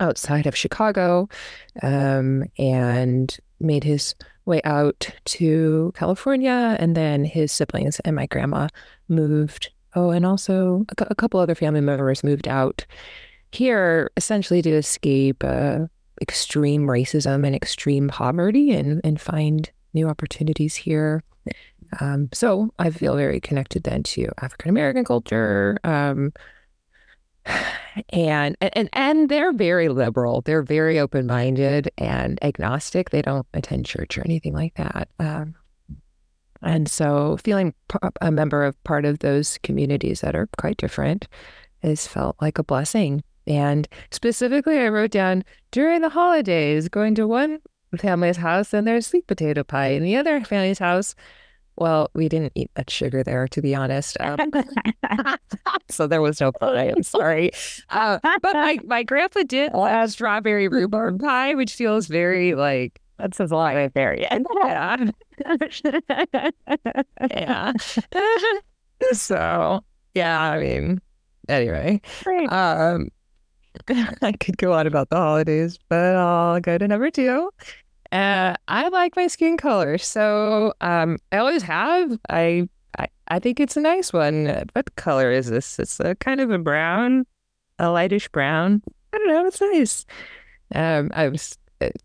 outside 0.00 0.46
of 0.46 0.56
Chicago 0.56 1.28
um, 1.82 2.44
and 2.58 3.36
made 3.60 3.84
his 3.84 4.14
way 4.44 4.60
out 4.64 5.10
to 5.24 5.92
California. 5.94 6.76
And 6.78 6.96
then 6.96 7.24
his 7.24 7.52
siblings 7.52 8.00
and 8.00 8.16
my 8.16 8.26
grandma 8.26 8.68
moved. 9.08 9.70
Oh, 9.94 10.10
and 10.10 10.24
also 10.24 10.86
a, 10.98 11.14
couple 11.14 11.38
other 11.38 11.54
family 11.54 11.82
members 11.82 12.24
moved 12.24 12.48
out 12.48 12.86
here 13.52 14.10
essentially 14.16 14.62
to 14.62 14.70
escape 14.70 15.44
uh, 15.44 15.80
extreme 16.20 16.86
racism 16.86 17.46
and 17.46 17.54
extreme 17.54 18.08
poverty 18.08 18.72
and, 18.72 19.02
and 19.04 19.20
find 19.20 19.70
new 19.92 20.08
opportunities 20.08 20.74
here. 20.74 21.22
Um, 22.00 22.28
so 22.32 22.72
I 22.78 22.90
feel 22.90 23.16
very 23.16 23.40
connected 23.40 23.84
then 23.84 24.02
to 24.04 24.28
African 24.40 24.70
American 24.70 25.04
culture, 25.04 25.78
um, 25.84 26.32
and 28.10 28.56
and 28.60 28.88
and 28.92 29.28
they're 29.28 29.52
very 29.52 29.88
liberal. 29.88 30.40
They're 30.40 30.62
very 30.62 30.98
open 30.98 31.26
minded 31.26 31.90
and 31.98 32.42
agnostic. 32.42 33.10
They 33.10 33.22
don't 33.22 33.46
attend 33.54 33.86
church 33.86 34.16
or 34.16 34.22
anything 34.22 34.54
like 34.54 34.74
that. 34.74 35.08
Um, 35.18 35.54
and 36.62 36.88
so, 36.88 37.36
feeling 37.38 37.74
a 38.20 38.30
member 38.30 38.64
of 38.64 38.82
part 38.84 39.04
of 39.04 39.18
those 39.18 39.58
communities 39.62 40.20
that 40.20 40.36
are 40.36 40.48
quite 40.58 40.76
different 40.76 41.26
has 41.82 42.06
felt 42.06 42.36
like 42.40 42.58
a 42.58 42.64
blessing. 42.64 43.22
And 43.46 43.88
specifically, 44.12 44.78
I 44.78 44.88
wrote 44.88 45.10
down 45.10 45.42
during 45.72 46.00
the 46.00 46.08
holidays, 46.08 46.88
going 46.88 47.16
to 47.16 47.26
one 47.26 47.60
family's 47.98 48.36
house 48.38 48.72
and 48.72 48.86
there's 48.86 49.06
sweet 49.08 49.26
potato 49.26 49.64
pie, 49.64 49.88
and 49.88 50.04
the 50.04 50.16
other 50.16 50.40
family's 50.44 50.78
house, 50.78 51.16
well, 51.76 52.10
we 52.14 52.28
didn't 52.28 52.52
eat 52.54 52.70
much 52.76 52.90
sugar 52.90 53.22
there, 53.22 53.48
to 53.48 53.62
be 53.62 53.74
honest. 53.74 54.16
Um, 54.20 54.38
so 55.88 56.06
there 56.06 56.20
was 56.20 56.40
no 56.40 56.52
pie. 56.52 56.92
I'm 56.94 57.02
sorry. 57.02 57.50
Uh, 57.90 58.18
but 58.22 58.54
my, 58.54 58.78
my 58.84 59.02
grandpa 59.02 59.42
did 59.44 59.70
a 59.74 60.08
strawberry 60.08 60.68
rhubarb 60.68 61.20
pie, 61.20 61.54
which 61.54 61.74
feels 61.74 62.06
very 62.06 62.54
like 62.54 63.00
that 63.18 63.34
says 63.34 63.50
a 63.50 63.56
lot 63.56 63.74
right 63.74 63.92
there. 63.94 64.14
Yeah. 64.18 64.38
Yeah. 64.64 64.96
yeah. 67.30 67.72
so 69.12 69.84
yeah, 70.14 70.40
I 70.40 70.58
mean, 70.58 71.00
anyway, 71.48 72.00
um, 72.48 73.08
I 74.20 74.32
could 74.32 74.58
go 74.58 74.72
on 74.72 74.86
about 74.86 75.08
the 75.10 75.16
holidays, 75.16 75.78
but 75.88 76.16
I'll 76.16 76.60
go 76.60 76.78
to 76.78 76.88
number 76.88 77.10
two. 77.10 77.50
Uh, 78.12 78.54
I 78.68 78.88
like 78.88 79.16
my 79.16 79.26
skin 79.26 79.56
color, 79.56 79.96
so 79.96 80.74
um, 80.82 81.18
I 81.32 81.38
always 81.38 81.62
have. 81.62 82.18
I, 82.28 82.68
I 82.98 83.08
I 83.28 83.38
think 83.38 83.58
it's 83.58 83.76
a 83.76 83.80
nice 83.80 84.12
one. 84.12 84.66
What 84.74 84.94
color 84.96 85.30
is 85.30 85.48
this? 85.48 85.78
It's 85.78 85.98
a 85.98 86.14
kind 86.16 86.40
of 86.40 86.50
a 86.50 86.58
brown, 86.58 87.24
a 87.78 87.86
lightish 87.86 88.28
brown. 88.28 88.82
I 89.14 89.18
don't 89.18 89.28
know. 89.28 89.46
It's 89.46 89.60
nice. 89.60 90.04
Um, 90.74 91.10
I 91.14 91.28
was 91.28 91.56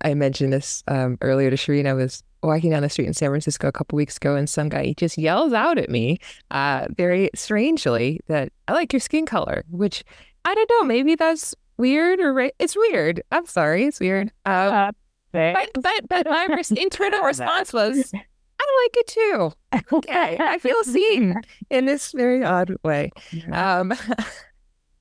I 0.01 0.13
mentioned 0.13 0.53
this 0.53 0.83
um, 0.87 1.17
earlier 1.21 1.49
to 1.49 1.57
Shirin. 1.57 1.87
I 1.87 1.93
was 1.93 2.23
walking 2.41 2.71
down 2.71 2.83
the 2.83 2.89
street 2.89 3.07
in 3.07 3.13
San 3.13 3.29
Francisco 3.29 3.67
a 3.67 3.71
couple 3.71 3.97
weeks 3.97 4.17
ago, 4.17 4.35
and 4.35 4.49
some 4.49 4.69
guy 4.69 4.93
just 4.95 5.17
yells 5.17 5.53
out 5.53 5.77
at 5.77 5.89
me, 5.89 6.19
uh, 6.51 6.87
very 6.95 7.29
strangely, 7.35 8.21
that 8.27 8.51
I 8.67 8.73
like 8.73 8.93
your 8.93 8.99
skin 8.99 9.25
color. 9.25 9.63
Which 9.69 10.03
I 10.45 10.55
don't 10.55 10.69
know. 10.69 10.83
Maybe 10.83 11.15
that's 11.15 11.53
weird 11.77 12.19
or 12.21 12.33
right. 12.33 12.53
It's 12.59 12.75
weird. 12.75 13.23
I'm 13.31 13.45
sorry. 13.45 13.85
It's 13.85 13.99
weird. 13.99 14.31
Uh, 14.45 14.91
uh, 15.37 15.53
but, 15.53 15.83
but 15.83 16.09
but 16.09 16.27
my 16.27 16.61
internal 16.75 17.21
response 17.21 17.73
was, 17.73 18.11
I 18.59 18.83
like 18.83 18.97
it 18.97 19.07
too. 19.07 19.51
Okay, 19.93 20.37
I 20.39 20.57
feel 20.61 20.83
seen 20.83 21.35
in 21.69 21.85
this 21.85 22.11
very 22.11 22.43
odd 22.43 22.75
way. 22.83 23.11
Um, 23.51 23.93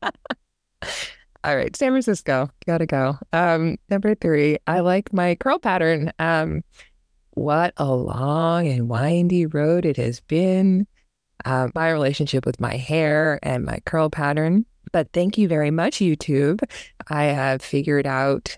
all 0.02 1.57
right, 1.57 1.75
San 1.76 1.93
Francisco, 1.93 2.50
gotta 2.66 2.87
go. 2.87 3.19
Um, 3.33 3.76
number 3.88 4.14
three, 4.14 4.59
I 4.66 4.81
like 4.81 5.12
my 5.12 5.35
curl 5.37 5.59
pattern. 5.59 6.12
Um, 6.19 6.62
what 7.31 7.75
a 7.76 7.93
long 7.95 8.66
and 8.66 8.88
windy 8.88 9.47
road 9.47 9.85
it 9.85 9.97
has 9.97 10.21
been. 10.21 10.87
Uh, 11.45 11.69
my 11.75 11.90
relationship 11.90 12.47
with 12.47 12.61
my 12.61 12.76
hair 12.76 13.38
and 13.43 13.64
my 13.64 13.78
curl 13.85 14.09
pattern. 14.11 14.64
But 14.93 15.12
thank 15.12 15.37
you 15.37 15.49
very 15.49 15.71
much, 15.71 15.97
YouTube. 15.97 16.62
I 17.09 17.25
have 17.25 17.61
figured 17.61 18.07
out 18.07 18.57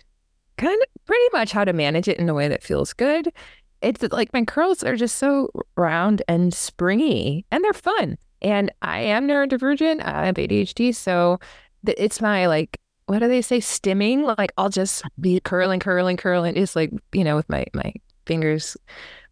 kind 0.59 0.81
of 0.83 1.05
pretty 1.07 1.29
much 1.33 1.53
how 1.53 1.65
to 1.65 1.73
manage 1.73 2.09
it 2.09 2.19
in 2.19 2.29
a 2.29 2.35
way 2.35 2.49
that 2.49 2.63
feels 2.63 2.93
good. 2.93 3.33
It's 3.81 4.03
like 4.13 4.33
my 4.33 4.45
curls 4.45 4.83
are 4.83 4.97
just 4.97 5.17
so 5.17 5.51
round 5.77 6.23
and 6.29 6.53
springy 6.53 7.47
and 7.51 7.65
they're 7.65 7.73
fun. 7.73 8.19
And 8.43 8.71
I 8.83 9.01
am 9.01 9.27
neurodivergent. 9.27 10.05
I 10.05 10.27
have 10.27 10.35
ADHD. 10.35 10.95
So 10.95 11.39
it's 11.87 12.21
my 12.21 12.47
like, 12.47 12.79
what 13.07 13.21
do 13.21 13.29
they 13.29 13.41
say? 13.41 13.59
Stimming. 13.59 14.37
Like 14.37 14.53
I'll 14.59 14.69
just 14.69 15.03
be 15.21 15.41
curling, 15.41 15.81
curling, 15.81 16.17
curling. 16.17 16.57
It's 16.57 16.77
like, 16.77 16.91
you 17.13 17.25
know, 17.25 17.37
with 17.37 17.49
my, 17.49 17.67
my 17.73 17.95
fingers 18.27 18.77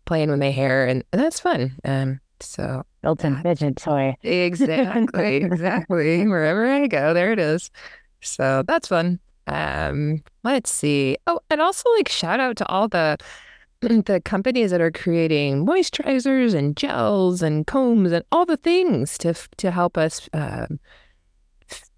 playing 0.06 0.30
with 0.30 0.40
my 0.40 0.50
hair 0.50 0.86
and, 0.86 1.04
that's 1.10 1.40
fun. 1.40 1.76
Um, 1.84 2.20
so 2.40 2.84
built-in 3.02 3.42
fidget 3.42 3.76
toy. 3.76 4.14
Exactly, 4.22 5.36
exactly. 5.44 6.26
Wherever 6.26 6.66
I 6.66 6.86
go, 6.86 7.14
there 7.14 7.32
it 7.32 7.38
is. 7.38 7.70
So 8.20 8.62
that's 8.66 8.88
fun. 8.88 9.20
Um, 9.46 10.22
let's 10.44 10.70
see. 10.70 11.16
Oh, 11.26 11.40
and 11.50 11.60
also 11.60 11.88
like 11.96 12.08
shout 12.08 12.40
out 12.40 12.56
to 12.56 12.66
all 12.66 12.88
the 12.88 13.18
the 13.80 14.20
companies 14.24 14.70
that 14.70 14.80
are 14.80 14.90
creating 14.90 15.66
moisturizers 15.66 16.54
and 16.54 16.76
gels 16.76 17.42
and 17.42 17.66
combs 17.66 18.12
and 18.12 18.24
all 18.32 18.46
the 18.46 18.56
things 18.56 19.18
to 19.18 19.34
to 19.58 19.70
help 19.70 19.96
us 19.96 20.28
uh, 20.32 20.66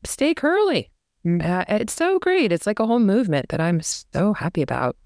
stay 0.05 0.35
curly. 0.35 0.91
Uh, 1.27 1.65
it's 1.69 1.93
so 1.93 2.19
great. 2.19 2.53
It's 2.53 2.67
like 2.67 2.79
a 2.79 2.87
whole 2.87 3.01
movement 3.01 3.49
that 3.51 3.61
I'm 3.61 3.81
so 3.83 4.33
happy 4.33 4.63
about. 4.63 4.97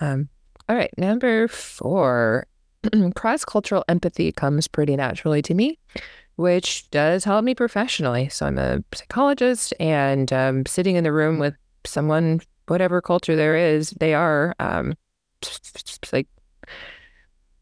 Um, 0.00 0.28
all 0.68 0.76
right, 0.76 0.92
number 0.98 1.48
four, 1.48 2.46
cross 3.14 3.44
cultural 3.44 3.84
empathy 3.88 4.32
comes 4.32 4.68
pretty 4.68 4.96
naturally 4.96 5.42
to 5.42 5.54
me 5.54 5.78
which 6.36 6.90
does 6.90 7.24
help 7.24 7.44
me 7.44 7.54
professionally. 7.54 8.28
So 8.28 8.46
I'm 8.46 8.58
a 8.58 8.82
psychologist 8.94 9.74
and 9.78 10.32
um, 10.32 10.66
sitting 10.66 10.96
in 10.96 11.04
the 11.04 11.12
room 11.12 11.38
with 11.38 11.54
someone, 11.84 12.40
whatever 12.68 13.00
culture 13.00 13.36
there 13.36 13.56
is, 13.56 13.90
they 13.90 14.14
are, 14.14 14.54
um, 14.58 14.94
like, 16.12 16.28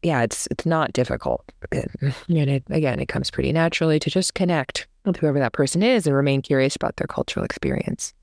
yeah, 0.03 0.23
it's 0.23 0.47
it's 0.47 0.65
not 0.65 0.93
difficult. 0.93 1.51
And 1.71 2.13
it, 2.29 2.63
again, 2.69 2.99
it 2.99 3.07
comes 3.07 3.29
pretty 3.29 3.51
naturally 3.51 3.99
to 3.99 4.09
just 4.09 4.33
connect 4.33 4.87
with 5.05 5.17
whoever 5.17 5.39
that 5.39 5.53
person 5.53 5.83
is 5.83 6.07
and 6.07 6.15
remain 6.15 6.41
curious 6.41 6.75
about 6.75 6.97
their 6.97 7.07
cultural 7.07 7.45
experience. 7.45 8.13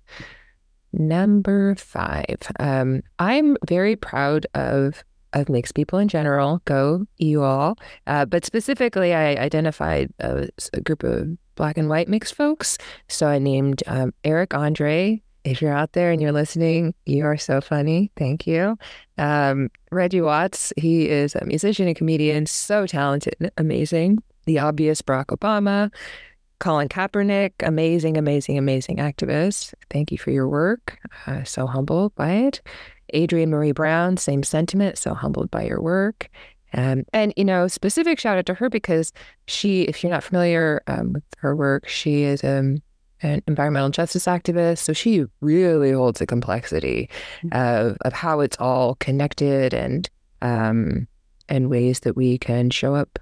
Number 0.92 1.74
five, 1.76 2.38
um, 2.58 3.02
I'm 3.18 3.56
very 3.66 3.94
proud 3.94 4.46
of 4.54 5.04
of 5.32 5.48
mixed 5.48 5.74
people 5.74 5.98
in 5.98 6.08
general. 6.08 6.60
Go 6.64 7.06
you 7.18 7.42
all. 7.42 7.76
Uh, 8.06 8.24
but 8.24 8.44
specifically, 8.44 9.14
I 9.14 9.34
identified 9.34 10.12
a, 10.18 10.48
a, 10.72 10.80
group 10.80 11.02
of 11.02 11.36
black 11.54 11.76
and 11.76 11.88
white 11.88 12.08
mixed 12.08 12.34
folks. 12.34 12.78
So 13.08 13.26
I 13.26 13.38
named 13.38 13.82
um, 13.86 14.12
Eric 14.24 14.54
Andre. 14.54 15.22
If 15.44 15.62
you're 15.62 15.72
out 15.72 15.92
there 15.92 16.10
and 16.10 16.20
you're 16.20 16.32
listening, 16.32 16.94
you 17.06 17.24
are 17.24 17.36
so 17.36 17.60
funny. 17.60 18.10
Thank 18.16 18.46
you. 18.46 18.76
Um, 19.16 19.70
Reggie 19.90 20.20
Watts, 20.20 20.72
he 20.76 21.08
is 21.08 21.34
a 21.34 21.44
musician 21.44 21.86
and 21.86 21.96
comedian, 21.96 22.46
so 22.46 22.86
talented, 22.86 23.50
amazing. 23.56 24.18
The 24.46 24.58
obvious 24.58 25.00
Barack 25.00 25.26
Obama. 25.26 25.90
Colin 26.60 26.88
Kaepernick, 26.88 27.52
amazing, 27.60 28.16
amazing, 28.16 28.58
amazing 28.58 28.96
activist. 28.96 29.74
Thank 29.90 30.10
you 30.10 30.18
for 30.18 30.32
your 30.32 30.48
work. 30.48 30.98
Uh, 31.26 31.44
so 31.44 31.66
humbled 31.66 32.14
by 32.16 32.32
it. 32.32 32.60
Adrienne 33.14 33.50
Maree 33.50 33.74
Brown, 33.74 34.16
same 34.16 34.42
sentiment, 34.42 34.98
so 34.98 35.14
humbled 35.14 35.50
by 35.50 35.62
your 35.64 35.80
work. 35.80 36.30
Um, 36.74 37.04
and, 37.12 37.32
you 37.36 37.44
know, 37.44 37.66
specific 37.66 38.18
shout 38.18 38.38
out 38.38 38.46
to 38.46 38.54
her 38.54 38.68
because 38.68 39.12
she, 39.46 39.82
if 39.82 40.02
you're 40.02 40.12
not 40.12 40.24
familiar 40.24 40.82
um, 40.86 41.14
with 41.14 41.24
her 41.38 41.56
work, 41.56 41.88
she 41.88 42.24
is 42.24 42.44
um, 42.44 42.82
an 43.22 43.42
environmental 43.46 43.90
justice 43.90 44.26
activist. 44.26 44.78
So 44.78 44.92
she 44.92 45.24
really 45.40 45.92
holds 45.92 46.18
the 46.18 46.26
complexity 46.26 47.08
mm. 47.42 47.54
of, 47.54 47.96
of 48.02 48.12
how 48.12 48.40
it's 48.40 48.58
all 48.60 48.96
connected 48.96 49.72
and 49.72 50.08
um, 50.40 51.08
and 51.48 51.70
ways 51.70 52.00
that 52.00 52.14
we 52.14 52.38
can 52.38 52.70
show 52.70 52.94
up 52.94 53.18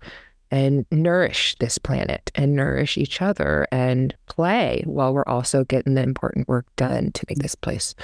and 0.50 0.84
nourish 0.90 1.56
this 1.58 1.78
planet 1.78 2.30
and 2.34 2.54
nourish 2.54 2.98
each 2.98 3.22
other 3.22 3.66
and 3.72 4.14
play 4.26 4.82
while 4.86 5.14
we're 5.14 5.24
also 5.26 5.64
getting 5.64 5.94
the 5.94 6.02
important 6.02 6.48
work 6.48 6.66
done 6.76 7.10
to 7.12 7.24
make 7.28 7.38
this 7.38 7.54
place 7.54 7.94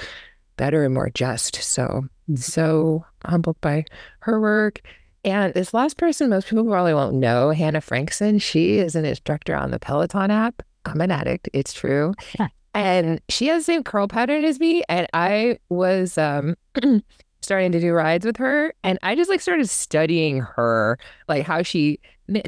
better 0.57 0.83
and 0.83 0.93
more 0.93 1.09
just. 1.09 1.55
So, 1.55 1.83
mm-hmm. 1.83 2.35
so 2.35 3.05
humbled 3.25 3.59
by 3.61 3.85
her 4.19 4.39
work. 4.39 4.81
And 5.25 5.53
this 5.53 5.73
last 5.73 5.97
person, 5.97 6.29
most 6.29 6.47
people 6.47 6.65
probably 6.65 6.93
won't 6.93 7.15
know, 7.15 7.51
Hannah 7.51 7.81
Frankson. 7.81 8.39
She 8.39 8.77
is 8.77 8.95
an 8.95 9.05
instructor 9.05 9.55
on 9.55 9.71
the 9.71 9.79
Peloton 9.79 10.31
app. 10.31 10.61
I'm 10.85 10.99
an 10.99 11.11
addict. 11.11 11.49
It's 11.53 11.73
true. 11.73 12.13
Yeah. 12.37 12.47
And 12.73 13.21
she 13.29 13.47
has 13.47 13.61
the 13.61 13.73
same 13.73 13.83
curl 13.83 14.07
pattern 14.07 14.43
as 14.43 14.59
me. 14.59 14.83
And 14.89 15.07
I 15.13 15.59
was 15.69 16.17
um, 16.17 16.55
starting 17.41 17.71
to 17.71 17.79
do 17.79 17.93
rides 17.93 18.25
with 18.25 18.37
her. 18.37 18.73
And 18.83 18.99
I 19.03 19.15
just 19.15 19.29
like 19.29 19.41
started 19.41 19.69
studying 19.69 20.39
her, 20.39 20.97
like 21.29 21.45
how 21.45 21.61
she 21.61 21.99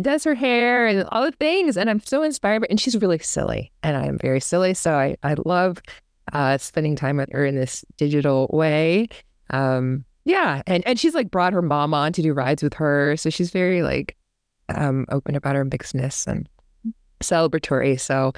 does 0.01 0.23
her 0.23 0.35
hair 0.35 0.87
and 0.87 1.07
all 1.11 1.23
the 1.23 1.31
things. 1.31 1.77
And 1.77 1.89
I'm 1.89 1.99
so 2.01 2.23
inspired. 2.23 2.65
And 2.69 2.79
she's 2.79 2.97
really 2.97 3.19
silly. 3.19 3.71
And 3.83 3.95
I'm 3.95 4.17
very 4.17 4.39
silly. 4.39 4.73
So 4.73 4.95
I, 4.95 5.15
I 5.23 5.35
love 5.45 5.81
uh, 6.33 6.57
spending 6.57 6.95
time 6.95 7.17
with 7.17 7.31
her 7.31 7.45
in 7.45 7.55
this 7.55 7.83
digital 7.97 8.49
way. 8.51 9.07
Um, 9.49 10.05
yeah, 10.25 10.63
and 10.65 10.85
and 10.88 10.99
she's 10.99 11.13
like 11.13 11.29
brought 11.29 11.53
her 11.53 11.61
mom 11.61 11.93
on 11.93 12.11
to 12.13 12.21
do 12.21 12.33
rides 12.33 12.63
with 12.63 12.73
her, 12.75 13.15
so 13.15 13.29
she's 13.29 13.51
very 13.51 13.83
like 13.83 14.15
um, 14.69 15.05
open 15.09 15.35
about 15.35 15.55
her 15.55 15.65
mixedness 15.65 16.25
and 16.25 16.49
celebratory. 17.21 17.99
So, 17.99 18.33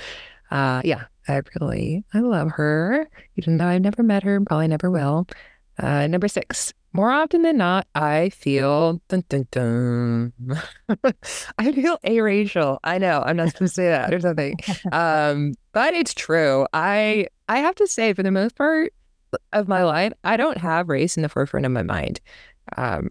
uh, 0.51 0.81
yeah, 0.83 1.05
I 1.27 1.41
really 1.59 2.03
I 2.13 2.19
love 2.19 2.51
her, 2.51 3.09
even 3.37 3.57
though 3.57 3.67
I've 3.67 3.81
never 3.81 4.03
met 4.03 4.23
her, 4.23 4.41
probably 4.41 4.67
never 4.67 4.91
will. 4.91 5.27
Uh, 5.79 6.07
number 6.07 6.27
six, 6.27 6.73
more 6.97 7.11
often 7.11 7.43
than 7.43 7.57
not, 7.57 7.87
I 7.93 8.29
feel 8.29 8.99
dun, 9.07 9.23
dun, 9.29 9.47
dun. 9.51 10.33
I 11.59 11.71
feel 11.71 11.99
aracial. 12.03 12.79
I 12.83 12.97
know 12.97 13.21
I'm 13.23 13.37
not 13.37 13.49
supposed 13.49 13.75
to 13.75 13.81
say 13.81 13.89
that 13.89 14.11
or 14.11 14.19
something, 14.19 14.57
um, 14.91 15.53
but 15.73 15.93
it's 15.93 16.15
true. 16.15 16.65
I 16.73 17.27
I 17.47 17.59
have 17.59 17.75
to 17.75 17.85
say, 17.87 18.13
for 18.13 18.23
the 18.23 18.31
most 18.31 18.55
part 18.55 18.93
of 19.53 19.67
my 19.67 19.83
life, 19.83 20.11
I 20.23 20.37
don't 20.37 20.57
have 20.57 20.89
race 20.89 21.17
in 21.17 21.23
the 21.23 21.29
forefront 21.29 21.67
of 21.67 21.71
my 21.71 21.83
mind. 21.83 22.19
Um, 22.75 23.09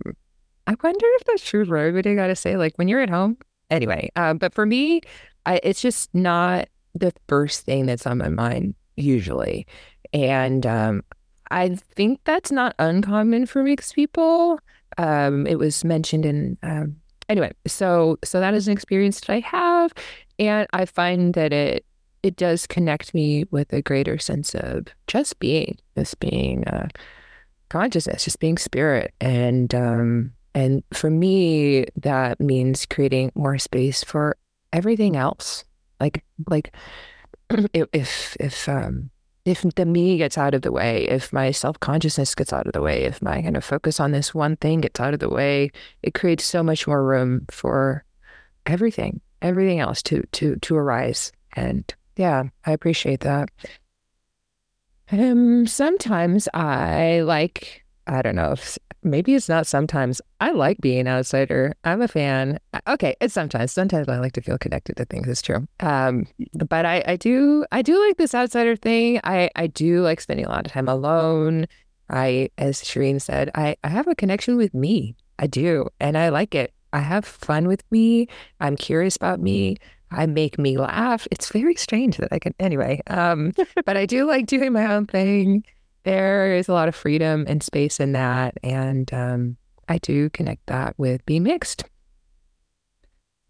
I 0.67 0.75
wonder 0.83 1.07
if 1.07 1.25
that's 1.25 1.49
true 1.49 1.65
for 1.65 1.77
everybody. 1.77 2.11
I 2.11 2.15
got 2.17 2.27
to 2.27 2.37
say, 2.37 2.57
like 2.57 2.77
when 2.77 2.89
you're 2.89 3.03
at 3.03 3.09
home, 3.09 3.39
anyway. 3.71 4.11
Um, 4.17 4.39
but 4.39 4.53
for 4.53 4.67
me, 4.67 5.03
I, 5.47 5.61
it's 5.63 5.81
just 5.81 6.13
not 6.13 6.69
the 6.97 7.13
first 7.29 7.65
thing 7.65 7.87
that's 7.87 8.07
on 8.07 8.19
my 8.19 8.31
mind 8.31 8.75
usually, 8.97 9.65
and 10.13 10.67
um, 10.67 11.03
I 11.51 11.77
think 11.95 12.21
that's 12.25 12.53
not 12.53 12.75
uncommon 12.79 13.47
for 13.47 13.63
mixed 13.63 13.95
people. 13.95 14.59
Um, 14.99 15.47
it 15.47 15.59
was 15.59 15.85
mentioned 15.85 16.27
in 16.27 16.59
um, 16.63 16.97
anyway. 17.29 17.53
So 17.67 18.19
so 18.25 18.41
that 18.41 18.55
is 18.55 18.67
an 18.69 18.73
experience 18.73 19.21
that 19.21 19.33
I 19.33 19.41
have, 19.41 19.93
and 20.39 20.67
I 20.73 20.85
find 20.87 21.35
that 21.35 21.53
it 21.53 21.85
it 22.23 22.37
does 22.37 22.67
connect 22.67 23.15
me 23.15 23.45
with 23.51 23.73
a 23.73 23.83
greater 23.83 24.19
sense 24.19 24.55
of 24.55 24.87
just 25.07 25.39
being, 25.39 25.79
just 25.97 26.19
being, 26.19 26.67
uh, 26.67 26.89
consciousness, 27.69 28.25
just 28.25 28.41
being 28.41 28.59
spirit. 28.59 29.15
And 29.21 29.75
um, 29.75 30.33
and 30.55 30.83
for 30.93 31.11
me, 31.11 31.87
that 31.97 32.41
means 32.41 32.87
creating 32.87 33.33
more 33.35 33.59
space 33.59 34.03
for 34.03 34.37
everything 34.73 35.17
else. 35.17 35.65
Like 36.01 36.25
like 36.49 36.75
if 37.73 38.37
if 38.41 38.69
um 38.69 39.11
if 39.47 39.63
the 39.77 39.87
me 39.87 40.19
gets 40.19 40.37
out 40.37 40.55
of 40.55 40.63
the 40.63 40.73
way, 40.73 41.07
if 41.09 41.33
my 41.33 41.53
self 41.53 41.79
consciousness 41.79 42.35
gets 42.35 42.53
out 42.53 42.67
of 42.67 42.73
the 42.73 42.83
way, 42.83 43.05
if 43.05 43.23
my 43.23 43.41
kind 43.41 43.57
of 43.57 43.65
focus 43.65 44.01
on 44.01 44.11
this 44.11 44.35
one 44.35 44.57
thing 44.57 44.81
gets 44.81 44.99
out 44.99 45.15
of 45.15 45.21
the 45.21 45.29
way, 45.31 45.71
it 46.03 46.15
creates 46.15 46.45
so 46.45 46.65
much 46.65 46.87
more 46.87 47.03
room 47.03 47.47
for 47.49 48.05
everything, 48.67 49.21
everything 49.41 49.79
else 49.79 50.03
to 50.03 50.25
to 50.33 50.57
to 50.57 50.77
arise. 50.77 51.31
And 51.55 51.85
yeah, 52.17 52.43
I 52.65 52.73
appreciate 52.73 53.21
that. 53.21 53.51
Um, 55.13 55.69
sometimes 55.69 56.49
I 56.53 57.21
like 57.21 57.85
I 58.09 58.23
don't 58.23 58.35
know 58.35 58.53
if 58.53 58.77
maybe 59.07 59.35
it's 59.35 59.49
not 59.49 59.67
sometimes. 59.67 60.21
I 60.41 60.53
like 60.53 60.79
being 60.81 61.01
an 61.01 61.09
outsider. 61.09 61.75
I'm 61.85 62.03
a 62.03 62.09
fan. 62.09 62.59
Okay, 62.87 63.15
it's 63.21 63.35
sometimes. 63.35 63.73
Sometimes 63.73 64.09
I 64.09 64.19
like 64.19 64.33
to 64.33 64.43
feel 64.43 64.59
connected 64.59 64.97
to 64.99 65.05
things. 65.05 65.29
It's 65.29 65.43
true. 65.43 65.67
Um, 65.81 66.27
but 66.53 66.85
I, 66.85 67.03
I 67.07 67.17
do 67.17 67.65
I 67.73 67.83
do 67.83 67.99
like 68.07 68.17
this 68.17 68.35
outsider 68.35 68.77
thing. 68.77 69.21
I, 69.25 69.51
I 69.57 69.69
do 69.69 70.01
like 70.01 70.21
spending 70.21 70.47
a 70.47 70.49
lot 70.49 70.67
of 70.67 70.73
time 70.73 70.89
alone. 70.89 71.67
I, 72.11 72.51
as 72.59 72.83
Shirin 72.83 73.21
said, 73.21 73.51
I, 73.55 73.77
I 73.83 73.89
have 73.89 74.07
a 74.07 74.15
connection 74.15 74.57
with 74.57 74.75
me. 74.75 75.17
I 75.39 75.47
do. 75.47 75.89
And 76.01 76.17
I 76.17 76.29
like 76.29 76.55
it. 76.55 76.73
I 76.93 77.01
have 77.01 77.25
fun 77.25 77.67
with 77.67 77.83
me. 77.91 78.29
I'm 78.61 78.77
curious 78.77 79.17
about 79.17 79.41
me. 79.41 79.77
I 80.11 80.27
make 80.27 80.59
me 80.59 80.79
laugh. 80.79 81.27
It's 81.31 81.51
very 81.51 81.75
strange 81.75 82.17
that 82.19 82.33
I 82.33 82.39
can 82.39 82.55
anyway. 82.61 83.01
Um, 83.09 83.53
but 83.85 83.97
I 83.97 84.07
do 84.07 84.25
like 84.25 84.47
doing 84.47 84.73
my 84.73 84.93
own 84.93 85.07
thing 85.07 85.65
there 86.07 86.55
is 86.55 86.69
a 86.69 86.73
lot 86.73 86.87
of 86.87 86.95
freedom 86.95 87.45
and 87.49 87.63
space 87.63 87.99
in 87.99 88.13
that. 88.13 88.55
And 88.63 89.13
um, 89.13 89.57
I 89.89 89.99
do 89.99 90.31
connect 90.31 90.65
that 90.67 90.95
with 90.97 91.27
being 91.27 91.43
mixed. 91.43 91.85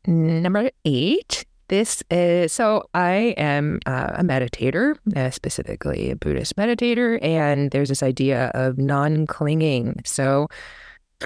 Number 0.06 0.70
eight, 0.86 1.44
this 1.68 2.02
is 2.10 2.52
so 2.52 2.88
I 2.94 3.34
am 3.36 3.80
uh, 3.84 4.12
a 4.14 4.22
meditator, 4.22 4.96
uh, 5.14 5.30
specifically 5.30 6.10
a 6.10 6.16
Buddhist 6.16 6.56
meditator, 6.56 7.22
and 7.22 7.72
there's 7.72 7.90
this 7.90 8.02
idea 8.02 8.50
of 8.54 8.78
non 8.78 9.26
clinging. 9.26 10.00
So, 10.04 10.48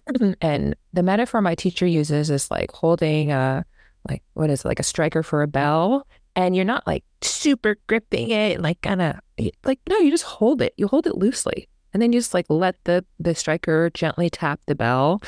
and 0.40 0.74
the 0.92 1.02
metaphor 1.02 1.42
my 1.42 1.54
teacher 1.54 1.86
uses 1.86 2.30
is 2.30 2.50
like 2.50 2.72
holding 2.72 3.30
a, 3.30 3.64
like, 4.08 4.22
what 4.32 4.50
is 4.50 4.64
it, 4.64 4.68
like 4.68 4.80
a 4.80 4.84
striker 4.84 5.22
for 5.22 5.42
a 5.42 5.48
bell 5.48 6.06
and 6.46 6.56
you're 6.56 6.64
not 6.64 6.86
like 6.86 7.04
super 7.22 7.76
gripping 7.86 8.30
it, 8.30 8.60
like 8.60 8.80
kind 8.82 9.02
of 9.02 9.16
like 9.64 9.78
no, 9.88 9.98
you 9.98 10.10
just 10.10 10.24
hold 10.24 10.62
it. 10.62 10.74
You 10.76 10.88
hold 10.88 11.06
it 11.06 11.16
loosely, 11.16 11.68
and 11.92 12.02
then 12.02 12.12
you 12.12 12.18
just 12.18 12.34
like 12.34 12.46
let 12.48 12.76
the 12.84 13.04
the 13.18 13.34
striker 13.34 13.90
gently 13.90 14.30
tap 14.30 14.60
the 14.66 14.74
bell, 14.74 15.22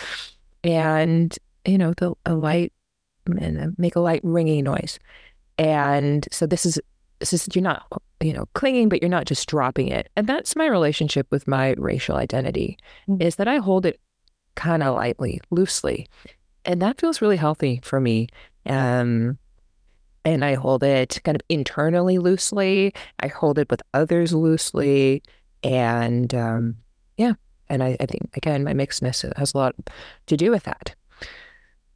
and 0.65 1.37
you 1.65 1.79
know 1.79 1.93
the 1.95 2.15
a 2.27 2.35
light 2.35 2.73
and 3.27 3.75
make 3.79 3.97
a 3.97 4.01
light 4.01 4.21
ringing 4.23 4.65
noise. 4.65 4.99
And 5.59 6.27
so 6.33 6.47
this 6.47 6.65
is 6.65 6.81
this 7.19 7.33
is 7.33 7.49
you're 7.55 7.63
not 7.63 7.87
you 8.21 8.33
know 8.33 8.47
clinging, 8.55 8.89
but 8.89 9.03
you're 9.03 9.09
not 9.09 9.27
just 9.27 9.49
dropping 9.49 9.89
it. 9.89 10.09
And 10.17 10.27
that's 10.27 10.57
my 10.57 10.67
relationship 10.67 11.27
with 11.31 11.47
my 11.47 11.75
racial 11.79 12.17
identity, 12.17 12.79
mm-hmm. 13.09 13.21
is 13.21 13.37
that 13.37 13.49
I 13.49 13.57
hold 13.57 13.87
it 13.87 14.01
kind 14.55 14.83
of 14.83 14.95
lightly, 14.95 15.41
loosely, 15.51 16.09
and 16.65 16.81
that 16.81 17.01
feels 17.01 17.21
really 17.21 17.37
healthy 17.37 17.81
for 17.83 18.01
me. 18.01 18.29
Um, 18.67 19.39
and 20.25 20.45
I 20.45 20.55
hold 20.55 20.83
it 20.83 21.21
kind 21.25 21.37
of 21.37 21.43
internally 21.49 22.19
loosely. 22.19 22.95
I 23.21 23.29
hold 23.29 23.59
it 23.59 23.71
with 23.71 23.83
others 23.95 24.33
loosely. 24.33 25.23
And 25.63 26.35
um, 26.35 26.77
yeah, 27.17 27.35
and 27.69 27.83
I, 27.83 27.97
I 28.01 28.07
think, 28.07 28.31
again, 28.37 28.65
my 28.65 28.73
mixedness 28.73 29.37
has 29.37 29.55
a 29.55 29.59
lot 29.59 29.75
to 30.27 30.37
do 30.37 30.51
with 30.51 30.65
that. 30.65 30.95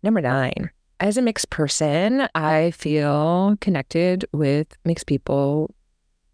Number 0.03 0.21
nine, 0.21 0.71
as 1.01 1.17
a 1.17 1.23
mixed 1.23 1.51
person, 1.51 2.29
I 2.35 2.71
feel 2.71 3.57
connected 3.61 4.25
with 4.33 4.77
mixed 4.85 5.07
people 5.07 5.75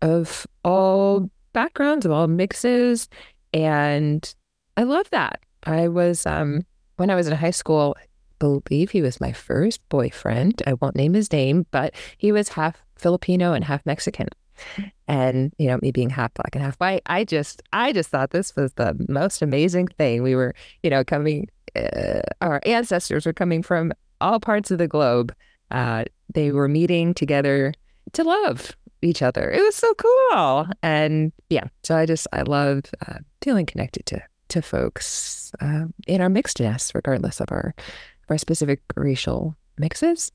of 0.00 0.46
all 0.64 1.30
backgrounds, 1.52 2.06
of 2.06 2.12
all 2.12 2.26
mixes. 2.26 3.08
And 3.52 4.34
I 4.76 4.84
love 4.84 5.08
that. 5.10 5.40
I 5.64 5.88
was, 5.88 6.26
um, 6.26 6.64
when 6.96 7.10
I 7.10 7.14
was 7.14 7.28
in 7.28 7.36
high 7.36 7.50
school, 7.50 7.96
believe 8.42 8.90
he 8.90 9.02
was 9.02 9.20
my 9.20 9.32
first 9.32 9.80
boyfriend. 9.88 10.62
I 10.66 10.74
won't 10.74 10.96
name 10.96 11.14
his 11.14 11.30
name, 11.30 11.66
but 11.70 11.94
he 12.18 12.32
was 12.32 12.48
half 12.50 12.82
Filipino 12.96 13.52
and 13.52 13.64
half 13.64 13.86
Mexican. 13.86 14.28
And, 15.08 15.52
you 15.58 15.68
know, 15.68 15.78
me 15.80 15.92
being 15.92 16.10
half 16.10 16.34
black 16.34 16.54
and 16.54 16.64
half 16.64 16.76
white, 16.76 17.02
I 17.06 17.24
just, 17.24 17.62
I 17.72 17.92
just 17.92 18.10
thought 18.10 18.30
this 18.30 18.54
was 18.56 18.72
the 18.74 18.94
most 19.08 19.42
amazing 19.42 19.88
thing. 19.88 20.22
We 20.22 20.34
were, 20.34 20.54
you 20.82 20.90
know, 20.90 21.04
coming, 21.04 21.48
uh, 21.76 22.22
our 22.40 22.60
ancestors 22.66 23.26
were 23.26 23.32
coming 23.32 23.62
from 23.62 23.92
all 24.20 24.40
parts 24.40 24.70
of 24.70 24.78
the 24.78 24.88
globe. 24.88 25.34
Uh, 25.70 26.04
they 26.34 26.52
were 26.52 26.68
meeting 26.68 27.14
together 27.14 27.72
to 28.12 28.24
love 28.24 28.76
each 29.02 29.22
other. 29.22 29.50
It 29.50 29.62
was 29.62 29.76
so 29.76 29.94
cool. 29.94 30.66
And 30.82 31.32
yeah, 31.48 31.64
so 31.82 31.96
I 31.96 32.06
just, 32.06 32.26
I 32.32 32.42
love 32.42 32.82
uh, 33.06 33.18
feeling 33.40 33.66
connected 33.66 34.06
to, 34.06 34.22
to 34.48 34.62
folks 34.62 35.50
uh, 35.60 35.86
in 36.06 36.20
our 36.20 36.28
mixedness, 36.28 36.94
regardless 36.94 37.40
of 37.40 37.48
our 37.50 37.74
our 38.32 38.38
specific 38.38 38.80
racial 38.96 39.56
mixes. 39.78 40.32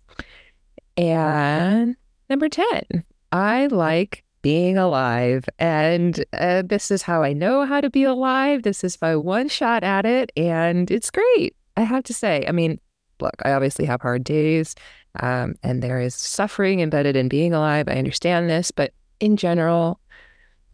And 0.95 1.95
number 2.29 2.49
10, 2.49 3.03
I 3.31 3.67
like 3.67 4.23
being 4.41 4.77
alive. 4.77 5.45
And 5.59 6.23
uh, 6.33 6.63
this 6.65 6.91
is 6.91 7.01
how 7.01 7.23
I 7.23 7.33
know 7.33 7.65
how 7.65 7.81
to 7.81 7.89
be 7.89 8.03
alive. 8.03 8.63
This 8.63 8.83
is 8.83 9.01
my 9.01 9.15
one 9.15 9.49
shot 9.49 9.83
at 9.83 10.05
it. 10.05 10.31
And 10.37 10.89
it's 10.89 11.11
great. 11.11 11.55
I 11.75 11.81
have 11.81 12.03
to 12.03 12.13
say, 12.13 12.45
I 12.47 12.51
mean, 12.51 12.79
look, 13.19 13.35
I 13.43 13.51
obviously 13.51 13.85
have 13.85 14.01
hard 14.01 14.23
days 14.23 14.75
um, 15.19 15.55
and 15.63 15.81
there 15.81 15.99
is 15.99 16.15
suffering 16.15 16.79
embedded 16.79 17.15
in 17.15 17.27
being 17.27 17.53
alive. 17.53 17.87
I 17.87 17.95
understand 17.95 18.49
this, 18.49 18.71
but 18.71 18.93
in 19.19 19.37
general, 19.37 19.99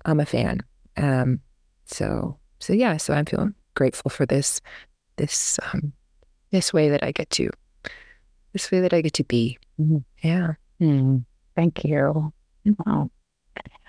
I'm 0.05 0.19
a 0.19 0.25
fan. 0.25 0.61
Um, 0.97 1.39
so, 1.85 2.37
so 2.59 2.73
yeah, 2.73 2.97
so 2.97 3.13
I'm 3.13 3.25
feeling 3.25 3.55
grateful 3.75 4.09
for 4.09 4.25
this, 4.25 4.61
this 5.15 5.59
um, 5.73 5.93
this 6.53 6.71
way 6.71 6.87
that 6.89 7.03
I 7.03 7.11
get 7.11 7.29
to, 7.31 7.49
this 8.53 8.71
way 8.71 8.79
that 8.79 8.93
I 8.93 9.01
get 9.01 9.13
to 9.13 9.23
be. 9.23 9.57
Mm-hmm. 9.81 9.97
Yeah. 10.21 10.53
Mm, 10.79 11.25
thank 11.55 11.83
you. 11.83 12.31
Wow. 12.85 13.09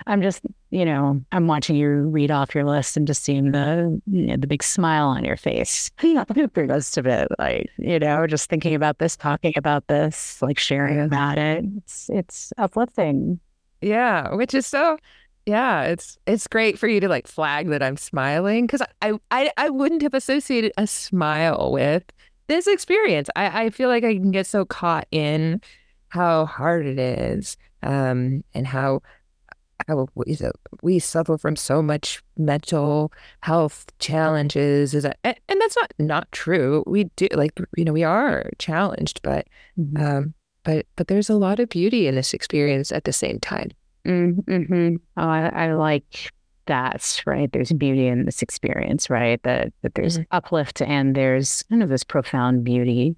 I'm 0.07 0.23
just, 0.23 0.43
you 0.71 0.85
know, 0.85 1.23
I'm 1.31 1.47
watching 1.47 1.77
you 1.77 1.89
read 1.89 2.31
off 2.31 2.55
your 2.55 2.65
list 2.65 2.97
and 2.97 3.07
just 3.07 3.23
seeing 3.23 3.53
the, 3.53 4.01
you 4.11 4.27
know, 4.27 4.37
the 4.37 4.47
big 4.47 4.63
smile 4.63 5.07
on 5.07 5.25
your 5.25 5.37
face 5.37 5.91
rest 6.57 6.99
of 6.99 7.07
it. 7.07 7.29
Like, 7.39 7.71
you 7.79 7.99
know, 7.99 8.27
just 8.27 8.51
thinking 8.51 8.75
about 8.75 8.99
this, 8.99 9.17
talking 9.17 9.53
about 9.57 9.87
this, 9.87 10.43
like 10.43 10.59
sharing 10.59 11.01
about 11.01 11.39
it. 11.39 11.65
It's, 11.77 12.11
it's 12.11 12.53
uplifting. 12.59 13.41
Yeah. 13.81 14.35
Which 14.35 14.55
is 14.55 14.67
so, 14.67 14.99
yeah, 15.47 15.83
it's 15.83 16.17
it's 16.27 16.47
great 16.47 16.79
for 16.79 16.89
you 16.89 17.01
to 17.01 17.09
like 17.09 17.27
flag 17.27 17.69
that 17.69 17.83
I'm 17.83 17.99
smiling 17.99 18.67
because 18.67 18.83
I, 19.03 19.13
I 19.31 19.53
I 19.59 19.69
wouldn't 19.69 20.01
have 20.01 20.15
associated 20.15 20.73
a 20.79 20.87
smile 20.87 21.71
with 21.71 22.03
this 22.47 22.67
experience. 22.67 23.29
I, 23.37 23.65
I 23.65 23.71
feel 23.71 23.89
like 23.89 24.05
I 24.05 24.15
can 24.15 24.31
get 24.31 24.47
so 24.47 24.65
caught 24.65 25.07
in 25.11 25.61
how 26.09 26.47
hard 26.47 26.87
it 26.87 26.99
is 26.99 27.57
um, 27.83 28.45
and 28.55 28.67
how 28.67 29.03
how 29.89 30.07
we, 30.15 30.39
we 30.83 30.99
suffer 30.99 31.37
from 31.37 31.57
so 31.57 31.83
much 31.83 32.23
mental 32.37 33.13
health 33.41 33.87
challenges 33.99 34.95
is 34.95 35.03
that, 35.03 35.19
and, 35.25 35.39
and 35.49 35.61
that's 35.61 35.77
not 35.77 35.93
not 35.99 36.33
true 36.33 36.85
we 36.87 37.05
do 37.17 37.27
like 37.35 37.53
you 37.77 37.85
know 37.85 37.93
we 37.93 38.05
are 38.05 38.49
challenged 38.59 39.21
but 39.23 39.47
mm-hmm. 39.79 40.03
um 40.03 40.35
but 40.63 40.87
but 40.97 41.09
there's 41.09 41.29
a 41.29 41.35
lot 41.35 41.59
of 41.59 41.69
beauty 41.69 42.07
in 42.07 42.15
this 42.15 42.33
experience 42.33 42.93
at 42.93 43.05
the 43.05 43.13
same 43.13 43.39
time 43.41 43.71
mm-hmm. 44.07 44.97
oh 45.17 45.29
I, 45.29 45.49
I 45.49 45.73
like 45.75 46.33
that's 46.67 47.27
right. 47.27 47.51
There's 47.53 47.73
beauty 47.73 48.07
in 48.07 48.25
this 48.25 48.43
experience, 48.43 49.11
right? 49.11 49.43
That 49.43 49.73
that 49.83 49.95
there's 49.95 50.19
mm-hmm. 50.19 50.37
uplift 50.37 50.83
and 50.83 51.15
there's 51.15 51.63
kind 51.65 51.83
of 51.83 51.89
this 51.89 52.05
profound 52.05 52.65
beauty. 52.65 53.17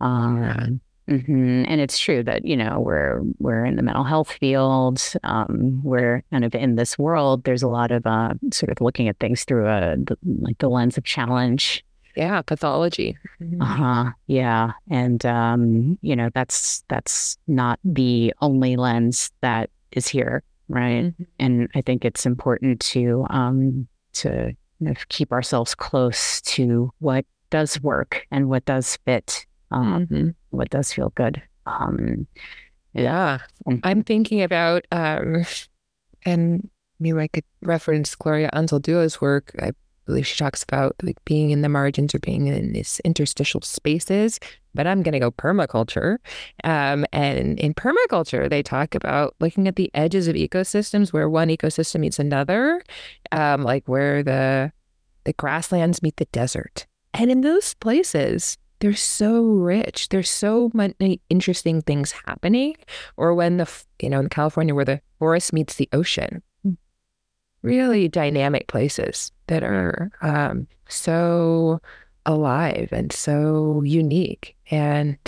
Um, 0.00 0.80
mm-hmm. 1.08 1.64
And 1.66 1.80
it's 1.80 1.98
true 1.98 2.22
that 2.24 2.44
you 2.44 2.56
know 2.56 2.80
we're 2.80 3.20
we're 3.38 3.64
in 3.64 3.76
the 3.76 3.82
mental 3.82 4.04
health 4.04 4.32
field. 4.32 5.02
Um, 5.24 5.82
we're 5.82 6.22
kind 6.30 6.44
of 6.44 6.54
in 6.54 6.76
this 6.76 6.98
world. 6.98 7.44
There's 7.44 7.62
a 7.62 7.68
lot 7.68 7.90
of 7.90 8.06
uh, 8.06 8.34
sort 8.52 8.70
of 8.70 8.80
looking 8.80 9.08
at 9.08 9.18
things 9.18 9.44
through 9.44 9.66
a 9.66 9.96
the, 9.96 10.16
like 10.40 10.58
the 10.58 10.68
lens 10.68 10.98
of 10.98 11.04
challenge. 11.04 11.84
Yeah, 12.16 12.42
pathology. 12.42 13.16
Mm-hmm. 13.40 13.62
Uh 13.62 13.64
huh. 13.64 14.10
Yeah, 14.26 14.72
and 14.90 15.24
um, 15.24 15.98
you 16.02 16.16
know 16.16 16.30
that's 16.34 16.84
that's 16.88 17.38
not 17.46 17.78
the 17.84 18.34
only 18.40 18.76
lens 18.76 19.30
that 19.40 19.70
is 19.92 20.08
here 20.08 20.42
right? 20.68 21.12
And 21.38 21.68
I 21.74 21.80
think 21.80 22.04
it's 22.04 22.26
important 22.26 22.80
to 22.80 23.26
um, 23.30 23.88
to 24.14 24.54
you 24.80 24.86
know, 24.86 24.94
keep 25.08 25.32
ourselves 25.32 25.74
close 25.74 26.40
to 26.42 26.92
what 26.98 27.24
does 27.50 27.80
work 27.82 28.26
and 28.30 28.48
what 28.48 28.64
does 28.64 28.98
fit, 29.04 29.46
um, 29.70 30.06
mm-hmm. 30.06 30.28
what 30.50 30.70
does 30.70 30.92
feel 30.92 31.10
good. 31.14 31.42
Um, 31.66 32.26
yeah. 32.92 33.38
I'm 33.82 34.02
thinking 34.02 34.42
about, 34.42 34.86
um, 34.90 35.44
and 36.24 36.68
maybe 36.98 37.18
I 37.18 37.28
could 37.28 37.44
reference 37.62 38.14
Gloria 38.14 38.50
Anzaldua's 38.52 39.20
work. 39.20 39.52
I 39.60 39.72
believe 40.08 40.26
she 40.26 40.38
talks 40.38 40.62
about 40.62 40.96
like 41.02 41.22
being 41.26 41.50
in 41.50 41.60
the 41.60 41.68
margins 41.68 42.14
or 42.14 42.18
being 42.18 42.46
in 42.46 42.72
these 42.72 42.98
interstitial 43.04 43.60
spaces. 43.60 44.40
But 44.74 44.86
I'm 44.86 45.02
going 45.02 45.12
to 45.12 45.18
go 45.20 45.30
permaculture. 45.30 46.16
Um, 46.64 47.04
and 47.12 47.60
in 47.60 47.74
permaculture, 47.74 48.48
they 48.48 48.62
talk 48.62 48.94
about 48.94 49.36
looking 49.38 49.68
at 49.68 49.76
the 49.76 49.90
edges 49.92 50.26
of 50.26 50.34
ecosystems 50.34 51.12
where 51.12 51.28
one 51.28 51.48
ecosystem 51.48 52.00
meets 52.00 52.18
another, 52.18 52.82
um, 53.32 53.62
like 53.62 53.86
where 53.86 54.22
the 54.22 54.72
the 55.24 55.34
grasslands 55.34 56.02
meet 56.02 56.16
the 56.16 56.24
desert. 56.26 56.86
And 57.12 57.30
in 57.30 57.42
those 57.42 57.74
places, 57.74 58.56
they're 58.78 58.94
so 58.94 59.42
rich. 59.42 60.08
There's 60.08 60.30
so 60.30 60.70
many 60.72 61.20
interesting 61.28 61.82
things 61.82 62.12
happening. 62.26 62.76
Or 63.18 63.34
when 63.34 63.58
the, 63.58 63.70
you 64.00 64.08
know, 64.08 64.20
in 64.20 64.30
California, 64.30 64.74
where 64.74 64.86
the 64.86 65.02
forest 65.18 65.52
meets 65.52 65.74
the 65.74 65.88
ocean, 65.92 66.42
really 67.62 68.08
dynamic 68.08 68.68
places 68.68 69.32
that 69.48 69.62
are 69.62 70.10
um, 70.22 70.66
so 70.88 71.80
alive 72.26 72.88
and 72.92 73.12
so 73.12 73.82
unique. 73.84 74.56
And 74.70 75.18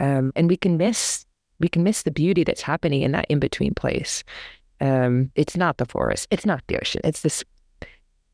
um, 0.00 0.32
and 0.36 0.48
we 0.48 0.56
can 0.56 0.76
miss 0.76 1.24
we 1.60 1.68
can 1.68 1.82
miss 1.82 2.02
the 2.02 2.10
beauty 2.10 2.44
that's 2.44 2.62
happening 2.62 3.02
in 3.02 3.12
that 3.12 3.26
in 3.28 3.38
between 3.38 3.74
place. 3.74 4.22
Um, 4.80 5.30
it's 5.34 5.56
not 5.56 5.78
the 5.78 5.86
forest. 5.86 6.28
It's 6.30 6.46
not 6.46 6.62
the 6.68 6.78
ocean. 6.80 7.00
It's 7.04 7.22
this. 7.22 7.44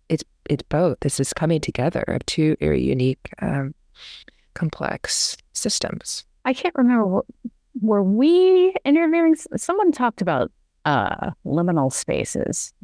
It's 0.08 0.24
it's 0.48 0.62
both. 0.62 1.00
This 1.00 1.20
is 1.20 1.32
coming 1.32 1.60
together 1.60 2.02
of 2.02 2.24
two 2.26 2.56
very 2.60 2.82
unique 2.82 3.30
um, 3.40 3.74
complex 4.54 5.36
systems. 5.52 6.24
I 6.44 6.52
can't 6.52 6.74
remember. 6.74 7.06
What 7.06 7.24
were 7.80 8.02
we 8.02 8.74
interviewing? 8.84 9.36
Someone 9.56 9.90
talked 9.90 10.20
about 10.20 10.52
uh, 10.84 11.30
liminal 11.46 11.92
spaces. 11.92 12.74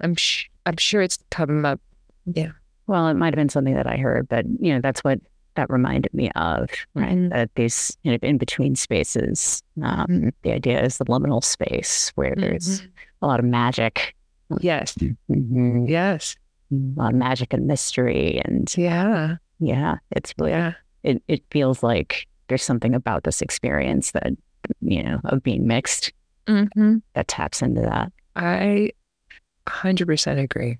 I'm 0.00 0.14
sh- 0.14 0.48
I'm 0.64 0.78
sure 0.78 1.02
it's 1.02 1.18
come 1.30 1.64
up. 1.64 1.80
Yeah. 2.26 2.52
Well, 2.86 3.08
it 3.08 3.14
might 3.14 3.32
have 3.32 3.36
been 3.36 3.48
something 3.48 3.74
that 3.74 3.86
I 3.86 3.96
heard, 3.96 4.28
but 4.28 4.44
you 4.60 4.74
know, 4.74 4.80
that's 4.80 5.04
what 5.04 5.20
that 5.54 5.70
reminded 5.70 6.12
me 6.14 6.30
of, 6.34 6.70
right? 6.94 7.12
Mm-hmm. 7.12 7.28
That 7.28 7.50
these 7.54 7.96
you 8.02 8.12
know 8.12 8.18
in 8.22 8.38
between 8.38 8.74
spaces. 8.74 9.62
Um, 9.82 10.30
the 10.42 10.52
idea 10.52 10.82
is 10.82 10.98
the 10.98 11.04
liminal 11.04 11.44
space 11.44 12.10
where 12.14 12.34
there's 12.36 12.80
mm-hmm. 12.80 12.90
a 13.22 13.26
lot 13.26 13.40
of 13.40 13.46
magic. 13.46 14.14
Yes. 14.60 14.94
Mm-hmm. 14.94 15.86
Yes. 15.86 16.36
A 16.72 17.00
lot 17.00 17.12
of 17.12 17.18
magic 17.18 17.52
and 17.52 17.66
mystery, 17.66 18.40
and 18.44 18.72
yeah, 18.76 19.36
yeah, 19.60 19.96
it's 20.10 20.34
really 20.38 20.52
yeah 20.52 20.72
it, 21.02 21.22
it 21.28 21.42
feels 21.50 21.82
like 21.82 22.26
there's 22.48 22.62
something 22.62 22.94
about 22.94 23.24
this 23.24 23.42
experience 23.42 24.12
that, 24.12 24.32
you 24.80 25.02
know, 25.02 25.20
of 25.24 25.42
being 25.42 25.66
mixed 25.66 26.12
mm-hmm. 26.46 26.98
that 27.14 27.28
taps 27.28 27.62
into 27.62 27.80
that. 27.82 28.12
I 28.36 28.90
100% 29.66 30.38
agree. 30.38 30.78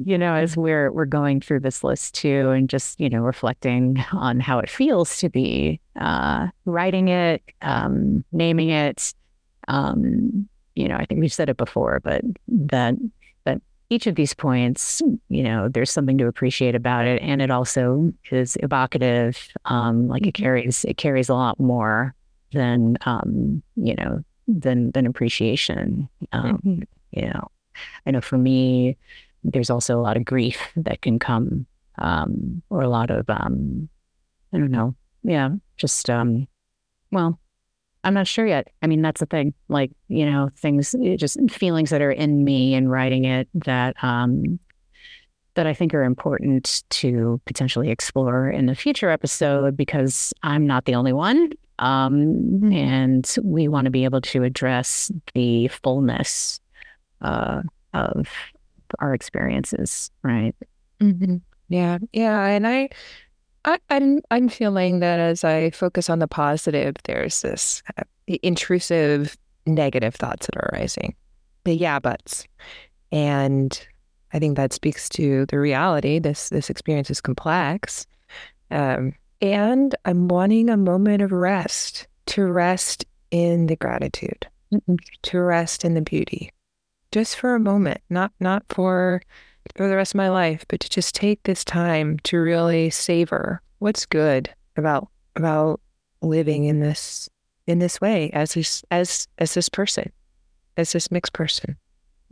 Mm-hmm. 0.00 0.10
You 0.10 0.18
know, 0.18 0.34
as 0.34 0.56
we're 0.56 0.90
we're 0.92 1.04
going 1.04 1.40
through 1.40 1.60
this 1.60 1.84
list 1.84 2.14
too, 2.14 2.50
and 2.50 2.68
just 2.68 3.00
you 3.00 3.08
know 3.08 3.20
reflecting 3.20 4.02
on 4.12 4.40
how 4.40 4.58
it 4.58 4.70
feels 4.70 5.18
to 5.18 5.28
be 5.28 5.80
uh, 6.00 6.48
writing 6.64 7.08
it, 7.08 7.42
um, 7.62 8.24
naming 8.32 8.70
it. 8.70 9.14
Um, 9.68 10.48
you 10.74 10.88
know, 10.88 10.96
I 10.96 11.04
think 11.04 11.20
we've 11.20 11.32
said 11.32 11.48
it 11.48 11.56
before, 11.56 12.00
but 12.02 12.22
that 12.48 12.94
that 13.44 13.60
each 13.90 14.06
of 14.06 14.14
these 14.14 14.34
points, 14.34 15.02
you 15.28 15.42
know, 15.42 15.68
there's 15.68 15.90
something 15.90 16.18
to 16.18 16.26
appreciate 16.26 16.74
about 16.74 17.06
it, 17.06 17.20
and 17.22 17.42
it 17.42 17.50
also 17.50 18.12
is 18.30 18.56
evocative. 18.60 19.48
Um, 19.66 20.08
like 20.08 20.26
it 20.26 20.34
mm-hmm. 20.34 20.42
carries 20.42 20.84
it 20.84 20.96
carries 20.96 21.28
a 21.28 21.34
lot 21.34 21.60
more 21.60 22.14
than 22.52 22.96
um, 23.06 23.62
you 23.76 23.94
know 23.96 24.24
than 24.48 24.90
than 24.92 25.06
appreciation. 25.06 26.08
Um, 26.32 26.58
mm-hmm. 26.58 26.82
You 27.12 27.26
know, 27.26 27.48
I 28.06 28.12
know 28.12 28.20
for 28.20 28.38
me, 28.38 28.96
there's 29.44 29.70
also 29.70 29.98
a 29.98 30.02
lot 30.02 30.16
of 30.16 30.24
grief 30.24 30.58
that 30.76 31.02
can 31.02 31.18
come, 31.18 31.66
um, 31.98 32.62
or 32.70 32.82
a 32.82 32.88
lot 32.88 33.10
of 33.10 33.28
um, 33.28 33.88
I 34.52 34.58
don't 34.58 34.70
know, 34.70 34.94
yeah, 35.22 35.50
just 35.76 36.10
um, 36.10 36.46
well, 37.10 37.38
I'm 38.04 38.14
not 38.14 38.26
sure 38.26 38.46
yet. 38.46 38.68
I 38.82 38.86
mean, 38.86 39.02
that's 39.02 39.20
the 39.20 39.26
thing. 39.26 39.52
Like, 39.68 39.90
you 40.08 40.24
know, 40.24 40.50
things, 40.56 40.94
just 41.16 41.38
feelings 41.50 41.90
that 41.90 42.00
are 42.00 42.12
in 42.12 42.44
me 42.44 42.74
and 42.74 42.90
writing 42.90 43.24
it 43.24 43.48
that 43.54 44.02
um, 44.02 44.58
that 45.54 45.66
I 45.66 45.74
think 45.74 45.92
are 45.94 46.04
important 46.04 46.84
to 46.90 47.40
potentially 47.44 47.90
explore 47.90 48.48
in 48.48 48.68
a 48.68 48.74
future 48.74 49.10
episode 49.10 49.76
because 49.76 50.32
I'm 50.42 50.66
not 50.66 50.84
the 50.84 50.94
only 50.94 51.12
one. 51.12 51.50
Um, 51.78 52.26
mm-hmm. 52.26 52.72
and 52.72 53.36
we 53.42 53.66
want 53.66 53.86
to 53.86 53.90
be 53.90 54.04
able 54.04 54.20
to 54.20 54.42
address 54.42 55.10
the 55.32 55.68
fullness 55.68 56.60
uh, 57.22 57.62
of 57.94 58.28
our 58.98 59.14
experiences, 59.14 60.10
right? 60.22 60.54
Mm-hmm. 61.00 61.36
Yeah, 61.68 61.98
yeah, 62.12 62.46
and 62.46 62.66
I 62.66 62.88
I, 63.64 63.78
I'm, 63.90 64.20
I'm 64.30 64.48
feeling 64.48 65.00
that 65.00 65.20
as 65.20 65.44
I 65.44 65.70
focus 65.70 66.08
on 66.08 66.18
the 66.18 66.28
positive, 66.28 66.96
there's 67.04 67.42
this 67.42 67.82
uh, 67.98 68.02
intrusive 68.42 69.36
negative 69.66 70.14
thoughts 70.14 70.46
that 70.46 70.56
are 70.56 70.70
arising, 70.72 71.14
the 71.64 71.74
yeah 71.74 71.98
buts, 71.98 72.46
and 73.12 73.86
I 74.32 74.38
think 74.38 74.56
that 74.56 74.72
speaks 74.72 75.08
to 75.10 75.46
the 75.46 75.58
reality. 75.58 76.18
This 76.18 76.48
this 76.48 76.70
experience 76.70 77.10
is 77.10 77.20
complex, 77.20 78.06
um, 78.70 79.12
and 79.42 79.94
I'm 80.04 80.28
wanting 80.28 80.70
a 80.70 80.76
moment 80.76 81.22
of 81.22 81.32
rest 81.32 82.06
to 82.26 82.46
rest 82.46 83.04
in 83.30 83.66
the 83.66 83.76
gratitude, 83.76 84.46
to 85.22 85.40
rest 85.40 85.84
in 85.84 85.94
the 85.94 86.02
beauty, 86.02 86.50
just 87.12 87.36
for 87.36 87.54
a 87.54 87.60
moment, 87.60 88.00
not 88.08 88.32
not 88.40 88.64
for 88.68 89.22
for 89.76 89.88
the 89.88 89.96
rest 89.96 90.14
of 90.14 90.18
my 90.18 90.28
life, 90.28 90.64
but 90.68 90.80
to 90.80 90.88
just 90.88 91.14
take 91.14 91.42
this 91.42 91.64
time 91.64 92.18
to 92.24 92.38
really 92.38 92.90
savor 92.90 93.62
what's 93.78 94.06
good 94.06 94.50
about 94.76 95.08
about 95.36 95.80
living 96.22 96.64
in 96.64 96.80
this 96.80 97.28
in 97.66 97.78
this 97.78 98.00
way 98.00 98.30
as 98.32 98.54
this 98.54 98.82
as 98.90 99.28
as 99.38 99.54
this 99.54 99.68
person, 99.68 100.10
as 100.76 100.92
this 100.92 101.10
mixed 101.10 101.32
person. 101.32 101.76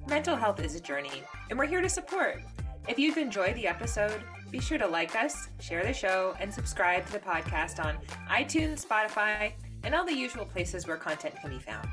Mental 0.07 0.37
health 0.37 0.61
is 0.61 0.73
a 0.73 0.79
journey, 0.79 1.21
and 1.49 1.59
we're 1.59 1.65
here 1.65 1.81
to 1.81 1.89
support. 1.89 2.41
If 2.87 2.97
you've 2.97 3.17
enjoyed 3.17 3.55
the 3.55 3.67
episode, 3.67 4.23
be 4.51 4.59
sure 4.59 4.77
to 4.77 4.87
like 4.87 5.15
us, 5.15 5.49
share 5.59 5.83
the 5.83 5.93
show, 5.93 6.35
and 6.39 6.53
subscribe 6.53 7.05
to 7.07 7.11
the 7.13 7.19
podcast 7.19 7.83
on 7.83 7.97
iTunes, 8.29 8.85
Spotify, 8.85 9.51
and 9.83 9.93
all 9.93 10.05
the 10.05 10.15
usual 10.15 10.45
places 10.45 10.87
where 10.87 10.97
content 10.97 11.35
can 11.41 11.49
be 11.49 11.59
found. 11.59 11.89